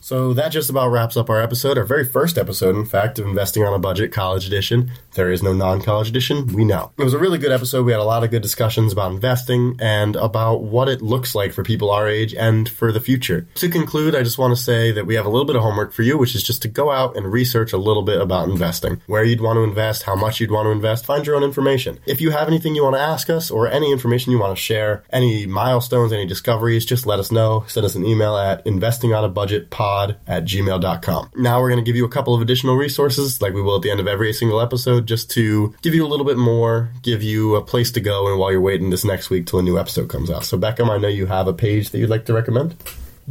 So 0.09 0.33
that 0.33 0.49
just 0.49 0.71
about 0.71 0.89
wraps 0.89 1.17
up 1.17 1.29
our 1.29 1.39
episode, 1.39 1.77
our 1.77 1.83
very 1.83 2.03
first 2.03 2.39
episode, 2.39 2.75
in 2.75 2.85
fact, 2.85 3.19
of 3.19 3.27
Investing 3.27 3.63
on 3.63 3.75
a 3.75 3.77
Budget 3.77 4.11
College 4.11 4.47
Edition. 4.47 4.89
There 5.13 5.31
is 5.31 5.43
no 5.43 5.53
non 5.53 5.83
college 5.83 6.09
edition, 6.09 6.47
we 6.47 6.65
know. 6.65 6.91
It 6.97 7.03
was 7.03 7.13
a 7.13 7.19
really 7.19 7.37
good 7.37 7.51
episode. 7.51 7.85
We 7.85 7.91
had 7.91 8.01
a 8.01 8.03
lot 8.03 8.23
of 8.23 8.31
good 8.31 8.41
discussions 8.41 8.91
about 8.91 9.11
investing 9.11 9.77
and 9.79 10.15
about 10.15 10.63
what 10.63 10.89
it 10.89 11.03
looks 11.03 11.35
like 11.35 11.53
for 11.53 11.63
people 11.63 11.91
our 11.91 12.07
age 12.07 12.33
and 12.33 12.67
for 12.67 12.91
the 12.91 12.99
future. 12.99 13.45
To 13.53 13.69
conclude, 13.69 14.15
I 14.15 14.23
just 14.23 14.39
want 14.39 14.57
to 14.57 14.59
say 14.59 14.91
that 14.91 15.05
we 15.05 15.13
have 15.13 15.27
a 15.27 15.29
little 15.29 15.45
bit 15.45 15.55
of 15.55 15.61
homework 15.61 15.93
for 15.93 16.01
you, 16.01 16.17
which 16.17 16.33
is 16.33 16.41
just 16.41 16.63
to 16.63 16.67
go 16.67 16.89
out 16.89 17.15
and 17.15 17.31
research 17.31 17.71
a 17.71 17.77
little 17.77 18.01
bit 18.01 18.19
about 18.19 18.49
investing. 18.49 19.03
Where 19.05 19.23
you'd 19.23 19.41
want 19.41 19.57
to 19.57 19.63
invest, 19.63 20.01
how 20.01 20.15
much 20.15 20.39
you'd 20.39 20.49
want 20.49 20.65
to 20.65 20.71
invest, 20.71 21.05
find 21.05 21.23
your 21.23 21.35
own 21.35 21.43
information. 21.43 21.99
If 22.07 22.19
you 22.19 22.31
have 22.31 22.47
anything 22.47 22.73
you 22.73 22.83
want 22.83 22.95
to 22.95 22.99
ask 22.99 23.29
us 23.29 23.51
or 23.51 23.67
any 23.67 23.91
information 23.91 24.31
you 24.31 24.39
want 24.39 24.57
to 24.57 24.63
share, 24.63 25.03
any 25.11 25.45
milestones, 25.45 26.11
any 26.11 26.25
discoveries, 26.25 26.83
just 26.83 27.05
let 27.05 27.19
us 27.19 27.31
know. 27.31 27.65
Send 27.67 27.85
us 27.85 27.93
an 27.93 28.07
email 28.07 28.35
at 28.35 28.65
investingonabudgetpod 28.65 29.98
at 30.27 30.45
gmail.com. 30.45 31.31
Now 31.35 31.61
we're 31.61 31.69
going 31.69 31.83
to 31.83 31.89
give 31.89 31.95
you 31.95 32.05
a 32.05 32.09
couple 32.09 32.33
of 32.35 32.41
additional 32.41 32.75
resources, 32.75 33.41
like 33.41 33.53
we 33.53 33.61
will 33.61 33.75
at 33.75 33.81
the 33.81 33.91
end 33.91 33.99
of 33.99 34.07
every 34.07 34.33
single 34.33 34.61
episode, 34.61 35.07
just 35.07 35.29
to 35.31 35.73
give 35.81 35.93
you 35.93 36.05
a 36.05 36.07
little 36.07 36.25
bit 36.25 36.37
more, 36.37 36.89
give 37.01 37.23
you 37.23 37.55
a 37.55 37.61
place 37.61 37.91
to 37.91 37.99
go, 37.99 38.27
and 38.29 38.39
while 38.39 38.51
you're 38.51 38.61
waiting 38.61 38.89
this 38.89 39.05
next 39.05 39.29
week 39.29 39.45
till 39.45 39.59
a 39.59 39.63
new 39.63 39.77
episode 39.77 40.09
comes 40.09 40.29
out. 40.29 40.43
So, 40.43 40.57
Beckham, 40.57 40.89
I 40.89 40.97
know 40.97 41.07
you 41.07 41.25
have 41.27 41.47
a 41.47 41.53
page 41.53 41.89
that 41.89 41.99
you'd 41.99 42.09
like 42.09 42.25
to 42.25 42.33
recommend. 42.33 42.75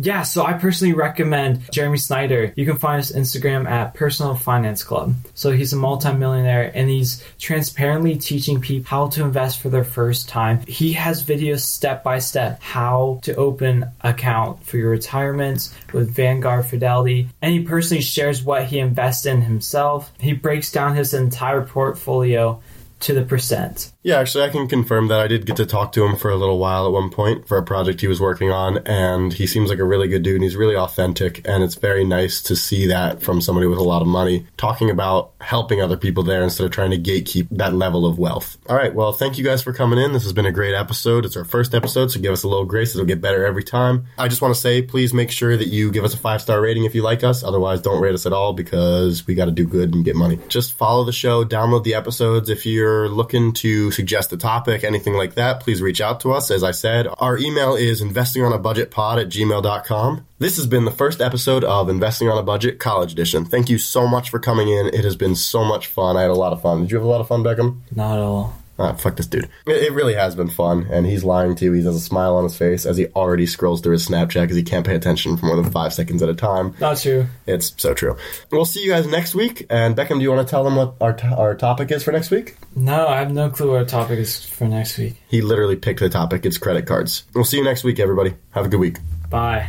Yeah, 0.00 0.22
so 0.22 0.44
I 0.44 0.52
personally 0.52 0.94
recommend 0.94 1.70
Jeremy 1.72 1.98
Schneider. 1.98 2.52
You 2.56 2.64
can 2.64 2.76
find 2.76 3.02
his 3.02 3.12
Instagram 3.12 3.68
at 3.68 3.94
Personal 3.94 4.36
Finance 4.36 4.84
Club. 4.84 5.14
So 5.34 5.50
he's 5.50 5.72
a 5.72 5.76
multimillionaire 5.76 6.70
and 6.72 6.88
he's 6.88 7.24
transparently 7.38 8.16
teaching 8.16 8.60
people 8.60 8.88
how 8.88 9.08
to 9.08 9.24
invest 9.24 9.60
for 9.60 9.70
their 9.70 9.84
first 9.84 10.28
time. 10.28 10.60
He 10.66 10.92
has 10.92 11.24
videos 11.24 11.60
step 11.60 12.04
by 12.04 12.20
step 12.20 12.62
how 12.62 13.18
to 13.22 13.34
open 13.34 13.86
account 14.02 14.64
for 14.64 14.76
your 14.76 14.90
retirement 14.90 15.74
with 15.92 16.14
Vanguard 16.14 16.66
Fidelity. 16.66 17.28
And 17.42 17.52
he 17.52 17.64
personally 17.64 18.02
shares 18.02 18.42
what 18.42 18.66
he 18.66 18.78
invests 18.78 19.26
in 19.26 19.42
himself. 19.42 20.12
He 20.20 20.32
breaks 20.32 20.70
down 20.70 20.94
his 20.94 21.12
entire 21.12 21.62
portfolio 21.62 22.62
to 23.00 23.14
the 23.14 23.22
percent. 23.22 23.92
Yeah, 24.00 24.20
actually, 24.20 24.44
I 24.44 24.50
can 24.50 24.68
confirm 24.68 25.08
that 25.08 25.18
I 25.18 25.26
did 25.26 25.44
get 25.44 25.56
to 25.56 25.66
talk 25.66 25.90
to 25.92 26.04
him 26.04 26.14
for 26.14 26.30
a 26.30 26.36
little 26.36 26.58
while 26.58 26.86
at 26.86 26.92
one 26.92 27.10
point 27.10 27.48
for 27.48 27.58
a 27.58 27.64
project 27.64 28.00
he 28.00 28.06
was 28.06 28.20
working 28.20 28.52
on, 28.52 28.78
and 28.86 29.32
he 29.32 29.44
seems 29.44 29.70
like 29.70 29.80
a 29.80 29.84
really 29.84 30.06
good 30.06 30.22
dude, 30.22 30.36
and 30.36 30.44
he's 30.44 30.54
really 30.54 30.76
authentic, 30.76 31.46
and 31.48 31.64
it's 31.64 31.74
very 31.74 32.04
nice 32.04 32.40
to 32.42 32.54
see 32.54 32.86
that 32.86 33.20
from 33.20 33.40
somebody 33.40 33.66
with 33.66 33.78
a 33.78 33.82
lot 33.82 34.00
of 34.00 34.06
money 34.06 34.46
talking 34.56 34.88
about 34.88 35.32
helping 35.40 35.82
other 35.82 35.96
people 35.96 36.22
there 36.22 36.44
instead 36.44 36.64
of 36.64 36.70
trying 36.70 36.92
to 36.92 36.96
gatekeep 36.96 37.48
that 37.50 37.74
level 37.74 38.06
of 38.06 38.20
wealth. 38.20 38.56
All 38.68 38.76
right, 38.76 38.94
well, 38.94 39.10
thank 39.10 39.36
you 39.36 39.42
guys 39.42 39.62
for 39.62 39.72
coming 39.72 39.98
in. 39.98 40.12
This 40.12 40.22
has 40.22 40.32
been 40.32 40.46
a 40.46 40.52
great 40.52 40.74
episode. 40.74 41.24
It's 41.24 41.36
our 41.36 41.44
first 41.44 41.74
episode, 41.74 42.12
so 42.12 42.20
give 42.20 42.32
us 42.32 42.44
a 42.44 42.48
little 42.48 42.66
grace. 42.66 42.94
It'll 42.94 43.04
get 43.04 43.20
better 43.20 43.44
every 43.44 43.64
time. 43.64 44.06
I 44.16 44.28
just 44.28 44.40
want 44.40 44.54
to 44.54 44.60
say, 44.60 44.80
please 44.80 45.12
make 45.12 45.32
sure 45.32 45.56
that 45.56 45.68
you 45.68 45.90
give 45.90 46.04
us 46.04 46.14
a 46.14 46.18
five 46.18 46.40
star 46.40 46.60
rating 46.60 46.84
if 46.84 46.94
you 46.94 47.02
like 47.02 47.24
us. 47.24 47.42
Otherwise, 47.42 47.82
don't 47.82 48.00
rate 48.00 48.14
us 48.14 48.26
at 48.26 48.32
all 48.32 48.52
because 48.52 49.26
we 49.26 49.34
got 49.34 49.46
to 49.46 49.50
do 49.50 49.66
good 49.66 49.92
and 49.92 50.04
get 50.04 50.14
money. 50.14 50.38
Just 50.46 50.74
follow 50.74 51.02
the 51.02 51.12
show, 51.12 51.44
download 51.44 51.82
the 51.82 51.94
episodes. 51.94 52.48
If 52.48 52.64
you're 52.64 53.08
looking 53.08 53.52
to 53.54 53.88
suggest 53.98 54.32
a 54.32 54.36
topic, 54.36 54.84
anything 54.84 55.14
like 55.14 55.34
that, 55.34 55.58
please 55.58 55.82
reach 55.82 56.00
out 56.00 56.20
to 56.20 56.32
us. 56.32 56.52
As 56.52 56.62
I 56.62 56.70
said, 56.70 57.08
our 57.18 57.36
email 57.36 57.74
is 57.74 58.00
investingonabudgetpod 58.00 59.20
at 59.20 59.28
gmail.com. 59.28 60.24
This 60.38 60.56
has 60.56 60.68
been 60.68 60.84
the 60.84 60.92
first 60.92 61.20
episode 61.20 61.64
of 61.64 61.88
Investing 61.88 62.28
on 62.28 62.38
a 62.38 62.44
Budget 62.44 62.78
College 62.78 63.10
Edition. 63.10 63.44
Thank 63.44 63.68
you 63.68 63.76
so 63.76 64.06
much 64.06 64.30
for 64.30 64.38
coming 64.38 64.68
in. 64.68 64.86
It 64.86 65.02
has 65.02 65.16
been 65.16 65.34
so 65.34 65.64
much 65.64 65.88
fun. 65.88 66.16
I 66.16 66.22
had 66.22 66.30
a 66.30 66.34
lot 66.34 66.52
of 66.52 66.62
fun. 66.62 66.82
Did 66.82 66.92
you 66.92 66.96
have 66.98 67.04
a 67.04 67.08
lot 67.08 67.20
of 67.20 67.26
fun, 67.26 67.42
Beckham? 67.42 67.80
Not 67.90 68.18
at 68.18 68.22
all. 68.22 68.54
Ah, 68.78 68.92
fuck 68.92 69.16
this 69.16 69.26
dude. 69.26 69.48
It, 69.66 69.82
it 69.84 69.92
really 69.92 70.14
has 70.14 70.34
been 70.36 70.48
fun, 70.48 70.86
and 70.90 71.04
he's 71.06 71.24
lying 71.24 71.54
to 71.56 71.64
you. 71.64 71.72
He 71.72 71.82
has 71.84 71.96
a 71.96 72.00
smile 72.00 72.36
on 72.36 72.44
his 72.44 72.56
face 72.56 72.86
as 72.86 72.96
he 72.96 73.06
already 73.08 73.46
scrolls 73.46 73.80
through 73.80 73.92
his 73.92 74.06
Snapchat 74.08 74.42
because 74.42 74.56
he 74.56 74.62
can't 74.62 74.86
pay 74.86 74.94
attention 74.94 75.36
for 75.36 75.46
more 75.46 75.56
than 75.56 75.70
five 75.70 75.92
seconds 75.92 76.22
at 76.22 76.28
a 76.28 76.34
time. 76.34 76.74
Not 76.80 76.98
true. 76.98 77.26
It's 77.46 77.74
so 77.76 77.94
true. 77.94 78.16
We'll 78.52 78.64
see 78.64 78.82
you 78.84 78.90
guys 78.90 79.06
next 79.06 79.34
week. 79.34 79.66
And 79.68 79.96
Beckham, 79.96 80.18
do 80.18 80.22
you 80.22 80.30
want 80.30 80.46
to 80.46 80.50
tell 80.50 80.64
them 80.64 80.76
what 80.76 80.94
our, 81.00 81.12
t- 81.12 81.26
our 81.26 81.54
topic 81.54 81.90
is 81.90 82.04
for 82.04 82.12
next 82.12 82.30
week? 82.30 82.56
No, 82.76 83.08
I 83.08 83.18
have 83.18 83.32
no 83.32 83.50
clue 83.50 83.70
what 83.72 83.78
our 83.78 83.84
topic 83.84 84.18
is 84.18 84.44
for 84.44 84.66
next 84.68 84.96
week. 84.98 85.16
He 85.28 85.40
literally 85.42 85.76
picked 85.76 86.00
the 86.00 86.08
topic. 86.08 86.46
It's 86.46 86.58
credit 86.58 86.86
cards. 86.86 87.24
We'll 87.34 87.44
see 87.44 87.58
you 87.58 87.64
next 87.64 87.82
week, 87.84 87.98
everybody. 87.98 88.34
Have 88.52 88.66
a 88.66 88.68
good 88.68 88.80
week. 88.80 88.98
Bye. 89.28 89.68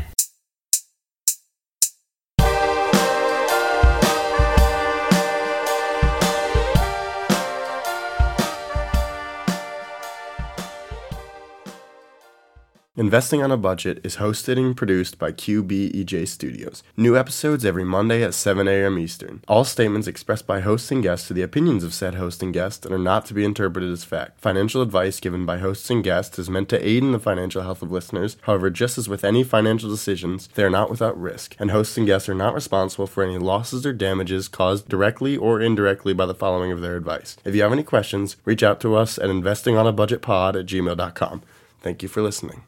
Investing 13.00 13.42
on 13.42 13.50
a 13.50 13.56
Budget 13.56 14.02
is 14.04 14.18
hosted 14.18 14.58
and 14.58 14.76
produced 14.76 15.18
by 15.18 15.32
QBEJ 15.32 16.28
Studios. 16.28 16.84
New 16.98 17.16
episodes 17.16 17.64
every 17.64 17.86
Monday 17.86 18.22
at 18.24 18.34
7 18.34 18.68
a.m. 18.68 19.00
Eastern. 19.00 19.42
All 19.48 19.64
statements 19.64 20.06
expressed 20.06 20.46
by 20.46 20.60
hosts 20.60 20.92
and 20.92 21.02
guests 21.02 21.32
are 21.32 21.34
the 21.34 21.42
opinions 21.42 21.86
of 21.86 21.94
said 21.94 22.16
host 22.16 22.44
and 22.44 22.54
guest 22.54 22.86
and 22.86 22.94
are 22.94 22.98
not 22.98 23.26
to 23.28 23.34
be 23.34 23.46
interpreted 23.46 23.90
as 23.90 24.04
fact. 24.04 24.42
Financial 24.42 24.82
advice 24.82 25.22
given 25.22 25.46
by 25.46 25.60
hosts 25.60 25.90
and 25.90 26.04
guests 26.04 26.38
is 26.38 26.50
meant 26.50 26.68
to 26.68 26.86
aid 26.86 27.02
in 27.02 27.14
the 27.14 27.20
financial 27.20 27.62
health 27.62 27.82
of 27.82 27.90
listeners. 27.90 28.36
However, 28.42 28.70
just 28.70 28.98
as 28.98 29.08
with 29.08 29.24
any 29.24 29.46
financial 29.46 29.90
decisions, 29.90 30.50
they 30.56 30.64
are 30.66 30.70
not 30.70 30.90
without 30.90 31.18
risk, 31.18 31.56
and 31.58 31.72
hosts 31.72 31.96
and 31.96 32.06
guests 32.06 32.28
are 32.28 32.36
not 32.36 32.54
responsible 32.54 33.08
for 33.08 33.24
any 33.24 33.38
losses 33.38 33.86
or 33.86 33.94
damages 33.94 34.50
caused 34.50 34.90
directly 34.90 35.38
or 35.38 35.62
indirectly 35.62 36.12
by 36.12 36.26
the 36.26 36.36
following 36.36 36.74
of 36.74 36.82
their 36.82 36.98
advice. 36.98 37.38
If 37.46 37.56
you 37.56 37.62
have 37.62 37.72
any 37.72 37.84
questions, 37.84 38.36
reach 38.44 38.62
out 38.62 38.82
to 38.82 38.98
us 38.98 39.18
at 39.18 39.30
investingonabudgetpod 39.30 40.60
at 40.60 40.66
gmail.com. 40.66 41.44
Thank 41.82 42.04
you 42.04 42.10
for 42.10 42.22
listening. 42.22 42.64